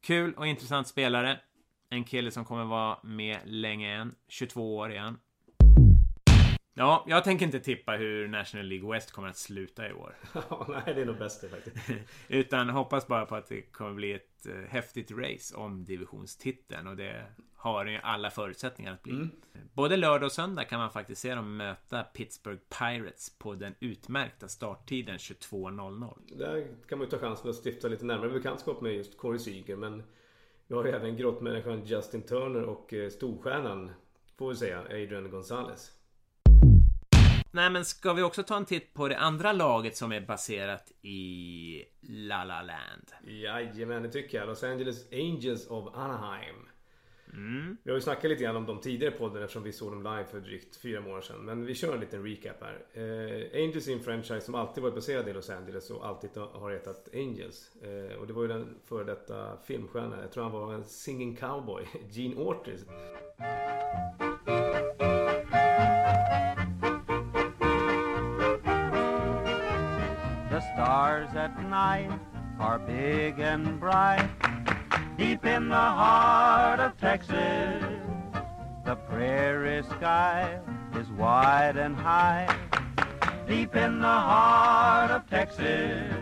[0.00, 1.40] kul och intressant spelare.
[1.88, 4.14] En kille som kommer vara med länge än.
[4.28, 5.18] 22 år igen.
[6.78, 10.14] Ja, jag tänker inte tippa hur National League West kommer att sluta i år.
[10.68, 11.76] Nej, det är nog bäst det faktiskt.
[12.28, 16.96] Utan hoppas bara på att det kommer bli ett eh, häftigt race om divisionstiteln och
[16.96, 19.28] det har den ju alla förutsättningar att bli.
[19.72, 24.48] Både lördag och söndag kan man faktiskt se dem möta Pittsburgh Pirates på den utmärkta
[24.48, 26.38] starttiden 22.00.
[26.38, 29.76] Där kan man ju ta chansen att stifta lite närmare bekantskap med just Corey Seager.
[29.76, 30.02] Men
[30.66, 33.90] vi har ju även grottmänniskan Justin Turner och eh, storstjärnan,
[34.38, 35.95] får vi säga, Adrian Gonzalez.
[37.50, 40.92] Nej, men ska vi också ta en titt på det andra laget som är baserat
[41.02, 43.12] i La La Land?
[43.42, 44.46] Jajamän, det tycker jag.
[44.46, 46.66] Los Angeles Angels of Anaheim.
[47.82, 50.02] Vi har ju snackat lite grann om dem tidigare i podden eftersom vi såg dem
[50.02, 51.44] live för drygt fyra månader sedan.
[51.44, 52.84] Men vi kör en liten recap här.
[52.92, 56.70] Eh, Angels är en franchise som alltid varit baserad i Los Angeles och alltid har
[56.70, 57.70] hetat Angels.
[57.82, 61.36] Eh, och det var ju den före detta filmstjärnan, jag tror han var en singing
[61.36, 62.84] cowboy, Gene Ortiz.
[70.96, 72.10] Stars at night
[72.58, 74.30] are big and bright.
[75.18, 77.84] Deep in the heart of Texas,
[78.86, 80.58] the prairie sky
[80.98, 82.46] is wide and high.
[83.46, 86.14] Deep in the heart of Texas,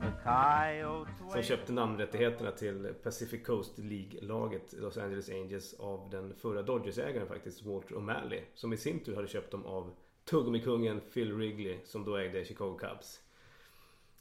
[0.00, 6.62] the coyote Som köpte namnrättigheterna till Pacific Coast League-laget Los Angeles Angels av den förra
[6.62, 8.40] Dodgers-ägaren faktiskt, Walter O'Malley.
[8.54, 9.90] Som i sin tur hade köpt dem av
[10.24, 13.20] tuggummi-kungen Phil Wrigley som då ägde Chicago Cubs.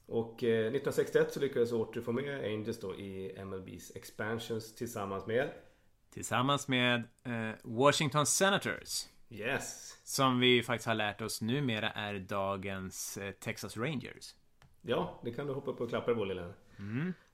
[0.06, 5.50] Och eh, 1961 så lyckades Orter få med Angels då i MLBs expansions tillsammans med
[6.14, 9.08] Tillsammans med eh, Washington Senators.
[9.30, 9.98] Yes!
[10.04, 14.36] Som vi faktiskt har lärt oss numera är dagens eh, Texas Rangers.
[14.82, 16.54] Ja, det kan du hoppa upp och klappa i vår lilla.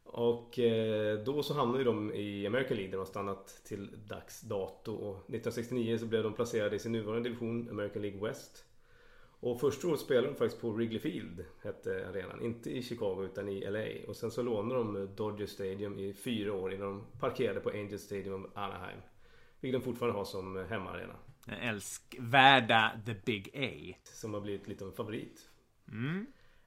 [0.04, 4.92] Och eh, då så hamnade de i American League där de stannat till dags dato.
[4.92, 8.66] Och 1969 så blev de placerade i sin nuvarande division, American League West.
[9.40, 12.42] Och första året spelade de faktiskt på Wrigley Field, hette arenan.
[12.42, 14.10] Inte i Chicago utan i LA.
[14.10, 18.00] Och sen så lånade de Dodger Stadium i fyra år innan de parkerade på Angel
[18.00, 19.00] Stadium of Anaheim.
[19.60, 21.16] Vilket de fortfarande har som hemmaarena.
[21.46, 23.98] Den älskvärda The Big A.
[24.04, 25.50] Som har blivit lite av en favorit.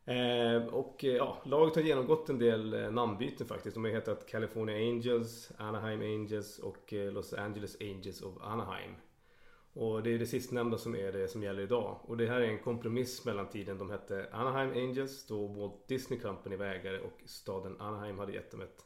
[0.04, 3.74] Eh, och eh, ja, laget har genomgått en del eh, namnbyten faktiskt.
[3.74, 8.90] De har hetat California Angels, Anaheim Angels och eh, Los Angeles Angels of Anaheim.
[9.72, 12.00] Och det är det sistnämnda som är det som gäller idag.
[12.02, 16.20] Och det här är en kompromiss mellan tiden de hette Anaheim Angels då Walt Disney
[16.20, 18.84] Company var ägare och staden Anaheim hade gett dem ett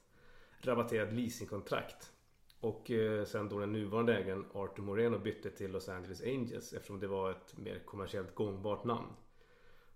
[0.61, 2.12] rabatterat leasingkontrakt.
[2.61, 7.01] Och eh, sen då den nuvarande ägaren Arthur Moreno bytte till Los Angeles Angels eftersom
[7.01, 9.09] det var ett mer kommersiellt gångbart namn.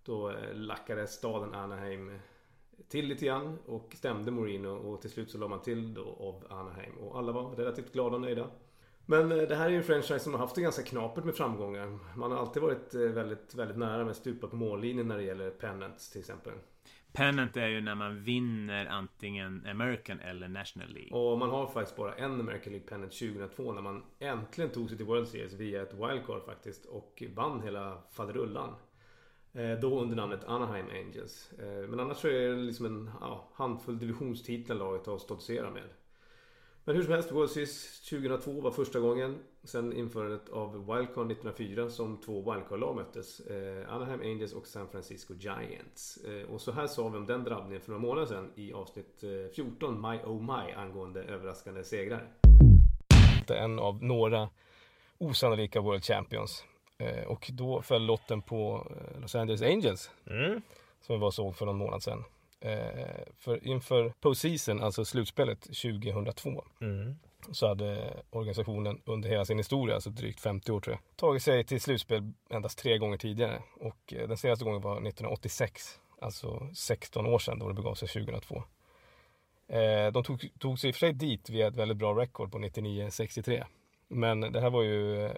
[0.03, 2.19] Då eh, lackade staden Anaheim
[2.89, 6.47] till lite grann och stämde Moreno och till slut så la man till då av
[6.51, 8.51] Anaheim och alla var relativt glada och nöjda.
[9.11, 11.35] Men eh, det här är ju en franchise som har haft det ganska knapert med
[11.35, 11.99] framgångar.
[12.17, 15.51] Man har alltid varit eh, väldigt, väldigt nära med stupa på mållinjen när det gäller
[15.51, 16.53] pennants till exempel.
[17.13, 21.19] Pennant är ju när man vinner antingen American eller National League.
[21.19, 24.97] Och man har faktiskt bara en American League Pennant 2002 när man äntligen tog sig
[24.97, 28.75] till World Series via ett wildcard faktiskt och vann hela faderullan.
[29.53, 31.51] Eh, Då under namnet Anaheim Angels.
[31.89, 35.89] Men annars så är det liksom en ja, handfull divisionstitlar laget har stoltserat med.
[36.89, 41.91] Men hur som helst, World Series 2002 var första gången sen införandet av Wildcard 1904
[41.91, 43.41] som två wildcard-lag möttes.
[43.41, 46.17] Eh, Anaheim Angels och San Francisco Giants.
[46.17, 49.23] Eh, Och så här sa vi om den drabbningen för några månader sedan i avsnitt
[49.23, 52.29] eh, 14, My Oh My, angående överraskande segrar.
[53.49, 54.49] En av några
[55.19, 56.65] osannolika World Champions.
[56.99, 60.11] Eh, Och då föll lotten på eh, Los Angeles Angels.
[61.01, 62.25] Som vi var såg för någon månad sedan.
[62.61, 66.65] Eh, för inför postseason, alltså slutspelet 2002.
[67.53, 71.65] Så hade organisationen under hela sin historia, alltså drygt 50 år tror jag, tagit sig
[71.65, 73.63] till slutspel endast tre gånger tidigare.
[73.75, 75.99] Och eh, den senaste gången var 1986.
[76.21, 78.63] Alltså 16 år sedan då det begav sig 2002.
[79.69, 82.53] Eh, de tog, tog sig i och för sig dit via ett väldigt bra record
[82.53, 83.65] på 99-63.
[84.09, 85.33] Men det här var ju eh,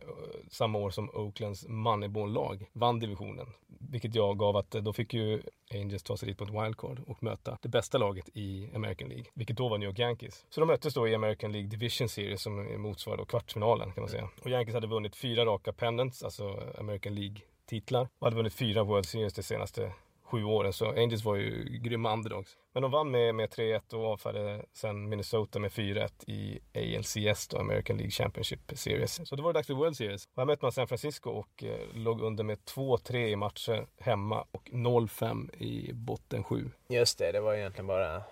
[0.50, 3.46] samma år som Oaklands Moneyball-lag vann divisionen.
[3.90, 5.42] Vilket jag gav att eh, då fick ju
[5.74, 9.24] Angels ta sig dit på ett wildcard och möta det bästa laget i American League.
[9.34, 10.46] Vilket då var New York Yankees.
[10.50, 14.28] Så de möttes då i American League Division Series som motsvarar kvartsfinalen kan man säga.
[14.42, 18.08] Och Yankees hade vunnit fyra raka pennants, alltså American League-titlar.
[18.18, 19.92] Och hade vunnit fyra World Series det senaste
[20.30, 20.72] sju åren.
[20.72, 22.56] Så alltså, Angels var ju grymma underdogs.
[22.72, 27.58] Men de vann med, med 3-1 och avfärdade sen Minnesota med 4-1 i ALCS, då,
[27.58, 29.28] American League Championship Series.
[29.28, 30.24] Så då var det dags för World Series.
[30.24, 34.44] Och här mötte man San Francisco och eh, låg under med 2-3 i matcher hemma
[34.50, 36.70] och 0-5 i botten 7.
[36.88, 38.22] Just det, det var egentligen bara...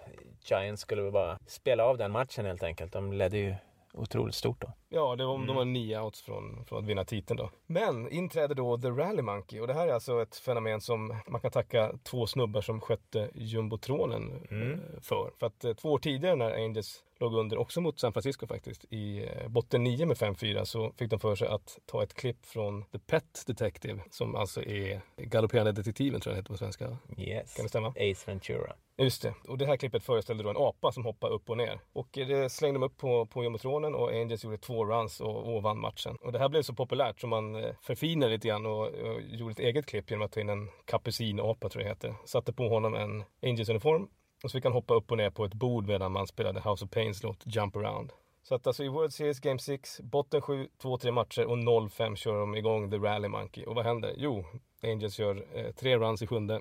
[0.45, 2.93] Giants skulle väl bara spela av den matchen helt enkelt.
[2.93, 3.55] De ledde ju
[3.99, 4.73] otroligt stort då.
[4.89, 7.51] Ja, det var, de var nio outs från, från att vinna titeln då.
[7.67, 11.41] Men inträder då The Rally Monkey och det här är alltså ett fenomen som man
[11.41, 15.31] kan tacka två snubbar som skötte jumbotronen eh, för.
[15.39, 18.85] För att eh, två år tidigare när Angels låg under, också mot San Francisco faktiskt,
[18.91, 22.47] i eh, botten 9 med 5-4 så fick de för sig att ta ett klipp
[22.47, 26.97] från The Pet Detective som alltså är galopperande detektiven tror jag det heter på svenska.
[27.19, 27.55] Yes.
[27.55, 27.89] Kan det stämma?
[27.89, 28.73] Ace Ventura.
[29.01, 29.35] Just det.
[29.49, 31.81] Och det här klippet föreställde då en apa som hoppade upp och ner.
[31.93, 35.55] Och eh, det slängde de upp på, på jumbotronen och Angels gjorde två runs och,
[35.55, 36.17] och vann matchen.
[36.21, 39.53] Och det här blev så populärt så man eh, förfinade lite grann och, och gjorde
[39.53, 42.15] ett eget klipp genom att ta in en kapucinapa tror jag det heter.
[42.25, 44.09] Satte på honom en Angels-uniform
[44.43, 46.85] och så fick han hoppa upp och ner på ett bord medan man spelade House
[46.85, 48.13] of Pains låt Jump Around.
[48.43, 52.41] Så att alltså i World Series Game 6, botten 7, 2-3 matcher och 0-5 kör
[52.41, 53.65] de igång The Rally Monkey.
[53.65, 54.15] Och vad händer?
[54.17, 54.45] Jo,
[54.83, 56.61] Angels gör eh, tre runs i sjunde,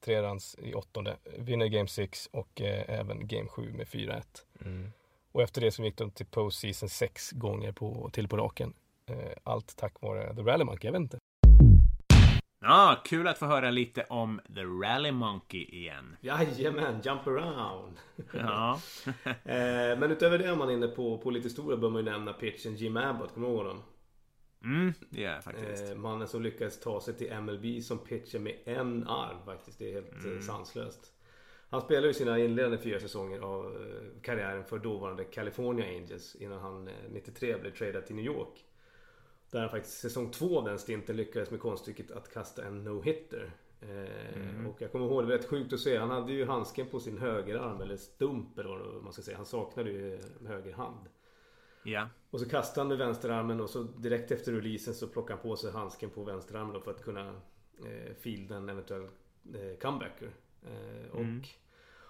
[0.00, 4.22] tre runs i åttonde, vinner Game 6 och eh, även Game 7 med 4-1.
[5.32, 8.74] Och efter det så gick de till postseason sex gånger på, till på raken.
[9.06, 11.18] Eh, allt tack vare The Rally Monkey, jag vet inte.
[12.68, 16.16] Ja, kul att få höra lite om The Rally Monkey igen.
[16.20, 17.96] Jajamän, jump around!
[18.32, 18.80] Ja.
[19.24, 22.10] eh, men utöver det om man är inne på, på lite historia bör man ju
[22.10, 23.82] nämna pitchen Jim Abbott, kommer du ihåg honom?
[24.64, 25.90] Mm, det jag faktiskt.
[25.90, 29.78] Eh, mannen som lyckades ta sig till MLB som pitcher med en arm faktiskt.
[29.78, 30.42] Det är helt mm.
[30.42, 31.12] sanslöst.
[31.70, 36.60] Han spelade ju sina inledande fyra säsonger av eh, karriären för dåvarande California Angels innan
[36.60, 38.64] han eh, 93 blev tradad till New York.
[39.50, 43.50] Där han faktiskt säsong två av den stinten lyckades med konststycket att kasta en no-hitter.
[43.80, 45.96] Eh, Och jag kommer ihåg, det var rätt sjukt att se.
[45.98, 49.36] Han hade ju handsken på sin högerarm eller stump eller vad man ska säga.
[49.36, 51.06] Han saknade ju höger hand.
[51.82, 52.08] Ja.
[52.30, 55.56] Och så kastade han med vänsterarmen och så direkt efter releasen så plockade han på
[55.56, 57.28] sig handsken på vänsterarmen för att kunna
[57.84, 59.02] eh, fielda en eventuell
[59.54, 60.30] eh, comebacker.
[60.62, 61.20] Eh, och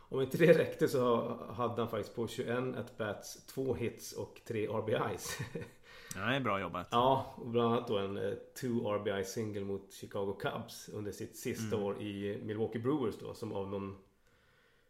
[0.08, 4.40] om inte det räckte så ha- hade han faktiskt på 21 at-bats, två hits och
[4.46, 5.38] tre RBIs.
[6.22, 6.88] är bra jobbat.
[6.90, 11.36] ja, och bland annat då en eh, two RBI single mot Chicago Cubs under sitt
[11.36, 13.96] sista år i Milwaukee Brewers då som av någon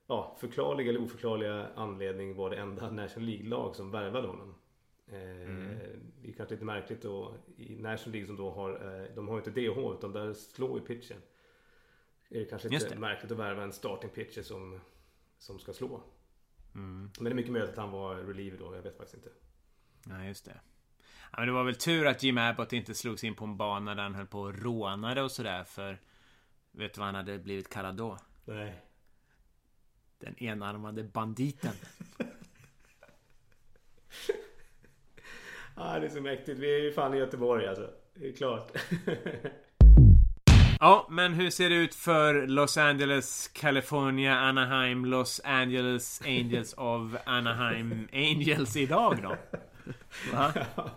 [0.06, 4.54] ja, förklarlig eller oförklarliga anledning var det enda National League-lag som värvade honom.
[5.08, 5.14] Eh,
[6.22, 9.36] Det är kanske lite märkligt då i National League som då har, eh, de har
[9.36, 11.18] inte DH utan där slår ju pitchen.
[12.28, 14.80] Är det kanske Just lite märkligt att värva en starting pitcher som,
[15.38, 16.00] som ska slå.
[16.72, 19.30] Men det är mycket möjligt att han var reliever då, jag vet faktiskt inte.
[20.08, 20.60] Ja, just det.
[21.36, 24.02] Men det var väl tur att Jim Abbott inte slogs in på en bana där
[24.02, 25.98] han höll på och rånade och sådär för...
[26.72, 28.18] Vet du vad han hade blivit kallad då?
[28.44, 28.82] Nej.
[30.18, 31.72] Den enarmade banditen.
[35.74, 36.58] ah, det är så mäktigt.
[36.58, 37.90] Vi är ju fan i Göteborg alltså.
[38.14, 38.72] Det är klart.
[40.80, 47.16] Ja, men hur ser det ut för Los Angeles, California, Anaheim, Los Angeles Angels of
[47.24, 49.36] Anaheim Angels idag då?
[50.32, 50.52] Va?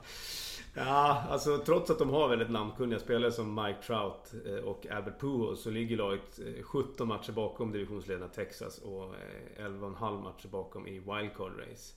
[0.74, 5.20] Ja, alltså trots att de har väldigt namnkunniga spelare som Mike Trout eh, och Albert
[5.20, 10.88] Pujols så ligger laget eh, 17 matcher bakom divisionsledarna Texas och eh, 11,5 matcher bakom
[10.88, 11.96] i wildcard race.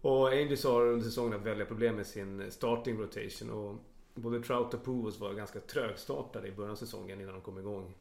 [0.00, 3.76] Och Angels har under säsongen haft väldiga problem med sin starting rotation och
[4.14, 7.94] både Trout och Pujols var ganska trögstartade i början av säsongen innan de kom igång.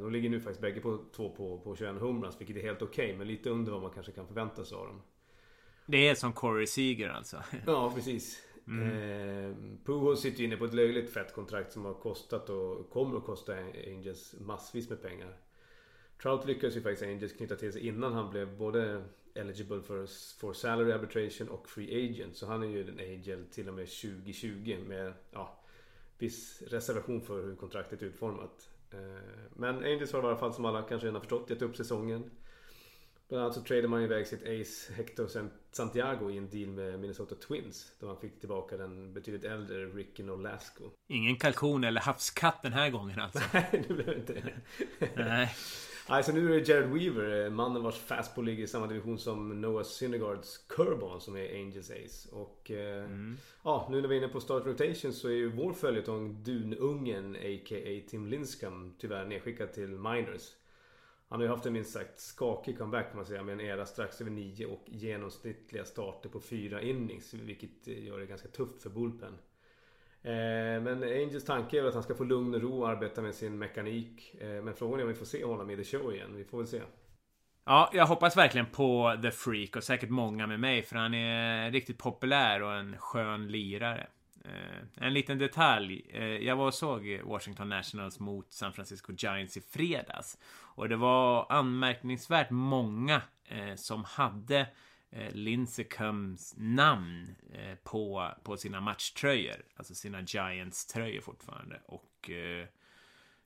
[0.00, 3.16] De ligger nu faktiskt bägge på två på, på 21 homeruns vilket är helt okej
[3.18, 5.00] men lite under vad man kanske kan förvänta sig av dem.
[5.90, 7.42] Det är som Corey Seager alltså.
[7.66, 8.46] Ja, precis.
[8.66, 13.24] Eh, Pujols sitter inne på ett löjligt fett kontrakt som har kostat och kommer att
[13.24, 13.54] kosta
[13.86, 15.36] Angels massvis med pengar.
[16.22, 19.02] Trout lyckades ju faktiskt Angels knyta till sig innan han blev både
[19.34, 20.06] eligible for,
[20.40, 22.36] for salary arbitration och free agent.
[22.36, 25.60] Så han är ju en Angel till och med 2020 med ja,
[26.18, 28.68] viss reservation för hur kontraktet är utformat.
[28.90, 28.98] Eh,
[29.56, 32.30] men Angels har i alla fall som alla kanske redan har förstått gett upp säsongen.
[33.28, 35.26] Bland annat så tradade man iväg sitt ace Hector
[35.72, 37.92] Santiago i en deal med Minnesota Twins.
[38.00, 40.84] Då man fick tillbaka den betydligt äldre Ricky Nolasco.
[41.08, 43.40] Ingen kalkon eller havskatt den här gången alltså.
[43.52, 44.54] Nej, det blev inte det.
[45.16, 45.54] Nej.
[46.08, 49.18] Nej, så nu är det Jared Weaver, eh, mannen vars fastball ligger i samma division
[49.18, 52.28] som Noah Syndergaards Curbon som är Angels Ace.
[52.32, 53.08] Och eh,
[53.64, 57.36] ja, nu när vi är inne på start rotation så är ju vår följetong Dunungen
[57.36, 58.08] a.k.a.
[58.10, 60.42] Tim Linscomb tyvärr nedskickad till Miners.
[61.30, 63.86] Han har ju haft en minst sagt skakig comeback kan man säga med en era
[63.86, 67.34] strax över 9 och genomsnittliga starter på 4 innings.
[67.34, 69.38] Vilket gör det ganska tufft för Bullpen.
[70.22, 73.22] Eh, men Angels tanke är väl att han ska få lugn och ro och arbeta
[73.22, 74.34] med sin mekanik.
[74.40, 76.36] Eh, men frågan är om vi får se honom i the show igen.
[76.36, 76.80] Vi får väl se.
[77.64, 81.70] Ja, jag hoppas verkligen på The Freak och säkert många med mig för han är
[81.70, 84.06] riktigt populär och en skön lirare.
[84.44, 86.06] Eh, en liten detalj.
[86.08, 90.38] Eh, jag var och såg Washington Nationals mot San Francisco Giants i fredags.
[90.58, 94.66] Och det var anmärkningsvärt många eh, som hade
[95.10, 99.64] eh, Lincecums namn eh, på, på sina matchtröjor.
[99.76, 101.80] Alltså sina Giants-tröjor fortfarande.
[101.86, 102.66] Och eh,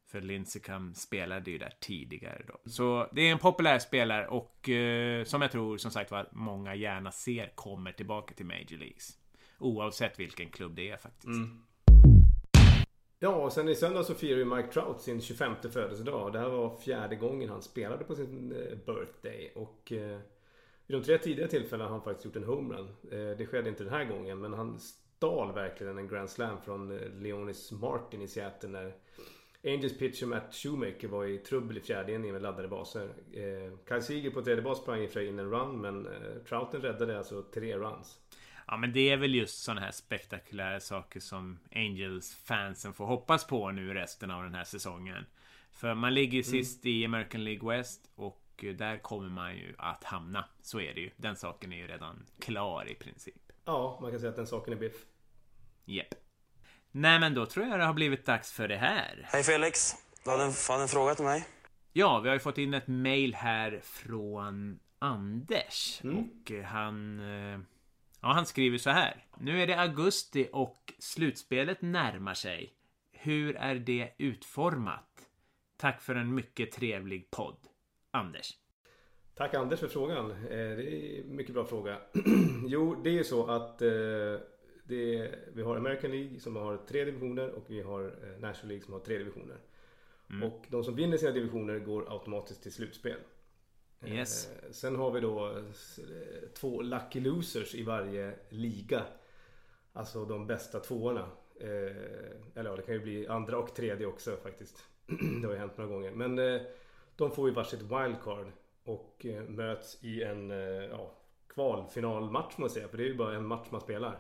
[0.07, 2.71] för Lincecum spelade ju där tidigare då.
[2.71, 6.75] Så det är en populär spelare och eh, som jag tror som sagt var många
[6.75, 9.19] gärna ser kommer tillbaka till Major Leagues.
[9.59, 11.27] Oavsett vilken klubb det är faktiskt.
[11.27, 11.63] Mm.
[13.19, 16.33] Ja, och sen i söndag så firar ju Mike Trout sin 25 födelsedag.
[16.33, 19.53] Det här var fjärde gången han spelade på sin eh, birthday.
[19.55, 20.19] Och eh,
[20.87, 22.89] vid de tre tidigare tillfällena har han faktiskt gjort en homerun.
[23.11, 26.99] Eh, det skedde inte den här gången, men han stal verkligen en Grand Slam från
[26.99, 28.95] eh, Leonis Martin i Seattle när
[29.65, 33.09] Angels pitcher Matt Shoemaker var i trubbel i fjärde inningen med laddade baser.
[33.33, 36.07] Eh, Kyle Seager på tredje bas sprang i och för sig in en run, men
[36.07, 38.19] eh, Trouten räddade alltså tre runs.
[38.67, 43.71] Ja, men det är väl just sådana här spektakulära saker som Angels-fansen får hoppas på
[43.71, 45.27] nu resten av den här säsongen.
[45.71, 48.41] För man ligger ju sist i American League West och
[48.79, 50.45] där kommer man ju att hamna.
[50.63, 51.11] Så är det ju.
[51.17, 53.53] Den saken är ju redan klar i princip.
[53.65, 54.95] Ja, man kan säga att den saken är biff.
[55.85, 56.15] Japp.
[56.91, 59.29] Nej, men då tror jag det har blivit dags för det här.
[59.33, 59.95] Hej Felix,
[60.25, 61.47] du hade en, hade en fråga till mig?
[61.93, 66.01] Ja, vi har ju fått in ett mail här från Anders.
[66.03, 67.21] Och eh, han...
[68.25, 69.27] Ja, han skriver så här.
[69.39, 72.73] Nu är det augusti och slutspelet närmar sig.
[73.13, 75.29] Hur är det utformat?
[75.77, 77.57] Tack för en mycket trevlig podd.
[78.11, 78.59] Anders.
[79.35, 80.31] Tack Anders för frågan.
[80.31, 81.99] Eh, Det är en mycket bra fråga.
[82.67, 87.05] Jo, det är ju så att eh, är, vi har American League som har tre
[87.05, 89.57] divisioner och vi har eh, National League som har tre divisioner.
[90.45, 93.19] Och de som vinner sina divisioner går automatiskt till slutspel.
[94.09, 94.49] Yes.
[94.63, 95.63] Eh, Sen har vi då eh,
[96.55, 99.03] två lucky losers i varje liga.
[99.93, 101.29] Alltså de bästa tvåorna.
[101.61, 101.69] Eh,
[102.55, 104.85] Eller ja, det kan ju bli andra och tredje också faktiskt.
[105.41, 106.11] Det har ju hänt några gånger.
[106.11, 106.61] Men
[107.17, 108.47] de får ju varsitt wildcard.
[108.85, 110.51] Och möts i en
[110.91, 111.15] ja,
[111.49, 112.89] kvalfinalmatch måste man säga.
[112.89, 114.19] För det är ju bara en match man spelar.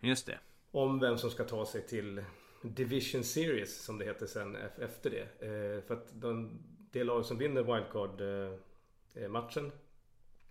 [0.00, 0.38] Just det.
[0.70, 2.24] Om vem som ska ta sig till
[2.62, 5.26] Division Series som det heter sen ef- efter det.
[5.86, 6.58] För att de,
[6.90, 8.20] det lag som vinner wildcard
[9.28, 9.72] matchen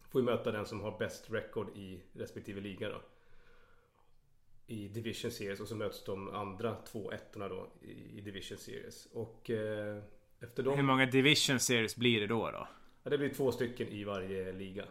[0.09, 3.01] får ju möta den som har bäst record i respektive liga då.
[4.67, 9.05] I Division Series och så möts de andra två ettorna då i, Division Series.
[9.05, 10.03] Och eh,
[10.39, 10.85] efter Hur dem...
[10.85, 12.67] många division series blir det då då?
[13.03, 14.85] Ja, det blir två stycken i varje liga.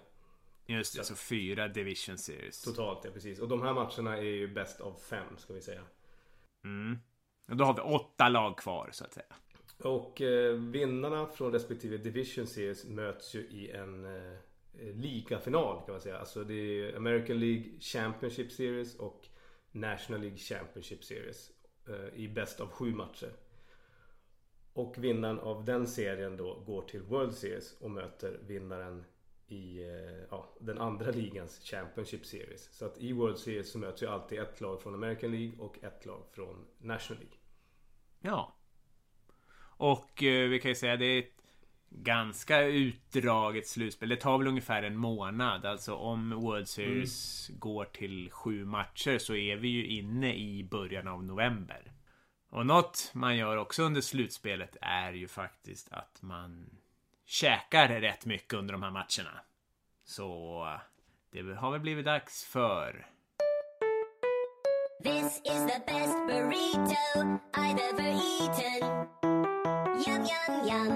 [0.67, 2.63] Just det, så fyra division series.
[2.63, 3.39] Totalt ja, precis.
[3.39, 5.83] Och de här matcherna är ju bäst av fem ska vi säga.
[6.65, 6.99] Mm.
[7.49, 9.35] Och då har vi åtta lag kvar så att säga.
[9.85, 14.39] Och eh, vinnarna från respektive Division Series möts ju i en eh,
[14.95, 16.19] ligafinal kan man säga.
[16.19, 19.27] Alltså det är American League Championship Series och
[19.73, 21.51] National League Championship Series
[21.89, 23.33] eh, i bäst av sju matcher.
[24.73, 29.05] Och vinnaren av den serien då går till World Series och möter vinnaren
[29.47, 32.73] i eh, ja, den andra ligans Championship Series.
[32.73, 35.85] Så att i World Series så möts ju alltid ett lag från American League och
[35.85, 37.39] ett lag från National League.
[38.21, 38.57] Ja.
[39.83, 41.43] Och eh, vi kan ju säga det är ett
[41.91, 44.09] ganska utdraget slutspel.
[44.09, 45.67] Det tar väl ungefär en månad.
[45.67, 51.09] Alltså om World Series går till sju matcher så är vi ju inne i början
[51.09, 51.93] av november.
[52.51, 56.71] Och något man gör också under slutspelet är ju faktiskt att man
[57.27, 59.41] käkar rätt mycket under de här matcherna.
[60.05, 60.79] Så
[61.31, 63.07] det har väl blivit dags för
[65.03, 69.52] This is the best burrito I've ever eaten.
[69.65, 70.93] Yum, yum, yum.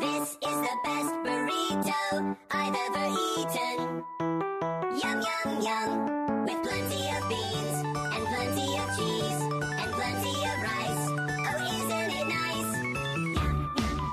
[0.00, 3.78] This is the best burrito I've ever eaten.
[5.02, 5.90] Yum, yum, yum.
[6.46, 7.78] With plenty of beans
[8.14, 9.40] and plenty of cheese
[9.80, 11.04] and plenty of rice.
[11.48, 12.72] Oh, isn't it nice?
[12.80, 13.60] Yum,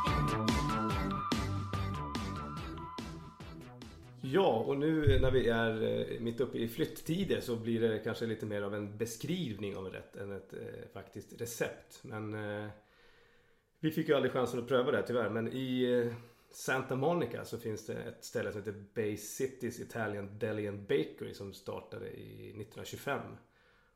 [0.07, 0.47] yum,
[0.89, 1.21] yum.
[4.21, 8.25] Ja, och nu när vi är eh, mitt uppe i flytttider så blir det kanske
[8.25, 10.59] lite mer av en beskrivning av en rätt än ett eh,
[10.93, 11.99] faktiskt recept.
[12.01, 12.69] Men eh,
[13.79, 15.29] vi fick ju aldrig chansen att pröva det tyvärr.
[15.29, 16.13] Men i eh,
[16.51, 21.33] Santa Monica så finns det ett ställe som heter Bay Cities Italian Deli and Bakery
[21.33, 23.21] som startade i 1925.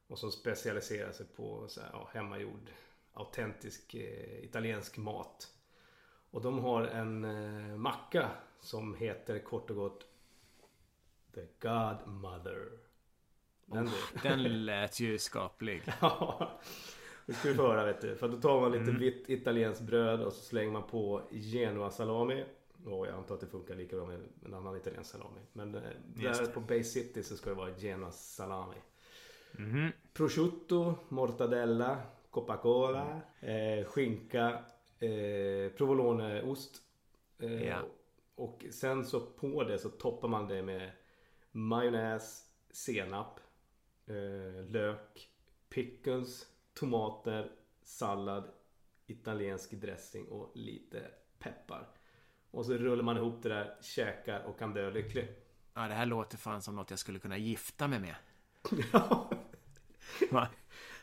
[0.07, 2.69] Och som specialiserar sig på så här, ja, hemmagjord
[3.13, 5.47] autentisk eh, italiensk mat.
[6.31, 8.31] Och de har en eh, macka
[8.61, 10.05] som heter kort och gott
[11.33, 12.71] The Godmother.
[13.65, 14.19] Den, du.
[14.23, 15.83] Den lät ju skaplig.
[16.01, 16.61] Ja,
[17.25, 18.15] det ska du få höra vet du.
[18.15, 22.45] För då tar man lite vitt italienskt bröd och så slänger man på Genoa salami.
[22.85, 25.39] Och jag antar att det funkar lika bra med en annan italiensk salami.
[25.53, 25.81] Men eh,
[26.15, 28.75] där på Bay City så ska det vara Genoa salami.
[29.51, 29.87] Mhm.
[30.13, 31.97] Prosciutto, mortadella,
[32.29, 34.49] Coca-Cola, eh, skinka,
[34.99, 36.81] eh, provoloneost.
[37.39, 37.77] Eh, Ja.
[38.35, 40.91] Och sen så på det så toppar man det med
[41.51, 43.39] majonnäs, senap,
[44.05, 45.29] eh, lök,
[45.69, 47.51] pickles, tomater,
[47.83, 48.51] sallad,
[49.07, 51.07] italiensk dressing och lite
[51.39, 51.87] peppar.
[52.51, 55.27] Och så rullar man ihop det där, käkar och kan dö lycklig.
[55.73, 58.15] Ja, det här låter fan som något jag skulle kunna gifta mig med.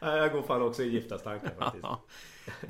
[0.00, 1.84] Ja, jag går fan också i giftastankar faktiskt.
[1.84, 2.02] Ja.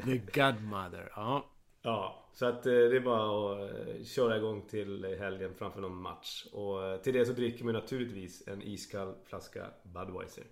[0.04, 1.12] The Godmother.
[1.16, 1.50] Ja.
[1.82, 6.02] Ja, så att eh, det är bara att eh, köra igång till helgen framför någon
[6.02, 6.46] match.
[6.52, 10.44] Och eh, till det så dricker man naturligtvis en iskall flaska Budweiser.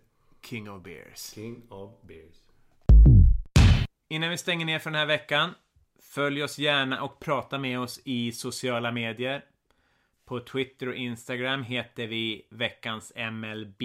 [0.48, 1.34] King of Beers.
[1.34, 2.36] King of Beers.
[4.08, 5.54] Innan vi stänger ner för den här veckan.
[5.98, 9.44] Följ oss gärna och prata med oss i sociala medier.
[10.24, 13.82] På Twitter och Instagram heter vi veckans MLB.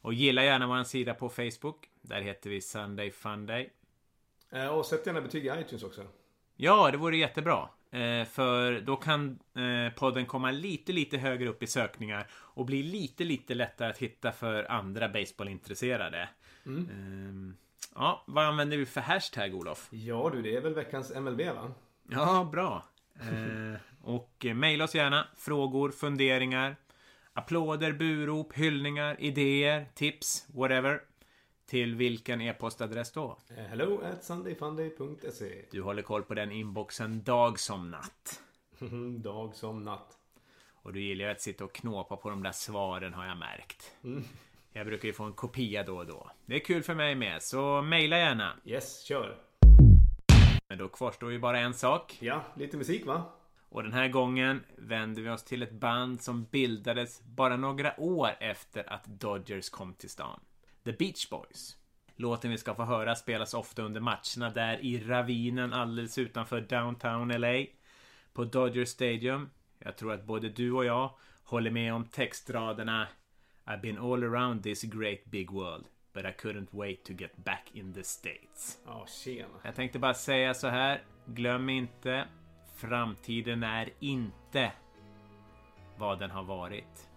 [0.00, 1.88] Och gilla gärna vår sida på Facebook.
[2.02, 3.70] Där heter vi Sunday Funday.
[4.50, 6.06] Eh, Och sätt gärna betyg i iTunes också.
[6.56, 7.68] Ja, det vore jättebra.
[7.96, 12.82] Eh, för då kan eh, podden komma lite, lite högre upp i sökningar och bli
[12.82, 16.28] lite, lite lättare att hitta för andra baseballintresserade.
[16.66, 17.56] Ehm,
[17.94, 19.88] ja, vad använder vi för hashtag, Olof?
[19.90, 21.72] Ja du, det är väl veckans MLB va?
[22.10, 22.84] Ja, bra.
[23.20, 25.28] Eh, och mejla oss gärna.
[25.36, 26.76] Frågor, funderingar,
[27.32, 31.00] applåder, burop, hyllningar, idéer, tips, whatever.
[31.66, 33.38] Till vilken e-postadress då?
[33.56, 38.42] Eh, Hello at sundayfunday.se Du håller koll på den inboxen dag som natt.
[39.18, 40.18] Dag som natt.
[40.72, 43.92] Och du gillar ju att sitta och knåpa på de där svaren har jag märkt.
[44.72, 46.30] Jag brukar ju få en kopia då och då.
[46.46, 48.52] Det är kul för mig med, så mejla gärna.
[48.64, 49.38] Yes, kör.
[50.68, 52.16] Men då kvarstår ju bara en sak.
[52.20, 53.22] Ja, lite musik va?
[53.68, 58.30] Och den här gången vänder vi oss till ett band som bildades bara några år
[58.40, 60.40] efter att Dodgers kom till stan.
[60.86, 61.76] The Beach Boys.
[62.16, 67.28] Låten vi ska få höra spelas ofta under matcherna där i ravinen alldeles utanför downtown
[67.28, 67.66] LA.
[68.32, 69.50] På Dodger Stadium.
[69.78, 71.10] Jag tror att både du och jag
[71.44, 73.08] håller med om textraderna
[73.64, 77.70] I've been all around this great big world But I couldn't wait to get back
[77.72, 78.78] in the States.
[78.86, 79.54] Ja, tjena.
[79.62, 81.02] Jag tänkte bara säga så här.
[81.26, 82.28] Glöm inte.
[82.74, 84.72] Framtiden är inte
[85.96, 87.08] vad den har varit.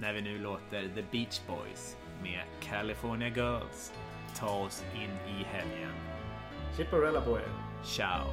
[0.00, 3.92] När vi nu låter The Beach Boys med California Girls
[4.36, 5.92] ta oss in i helgen.
[6.76, 7.48] Chipperella på er.
[7.84, 8.26] Ciao!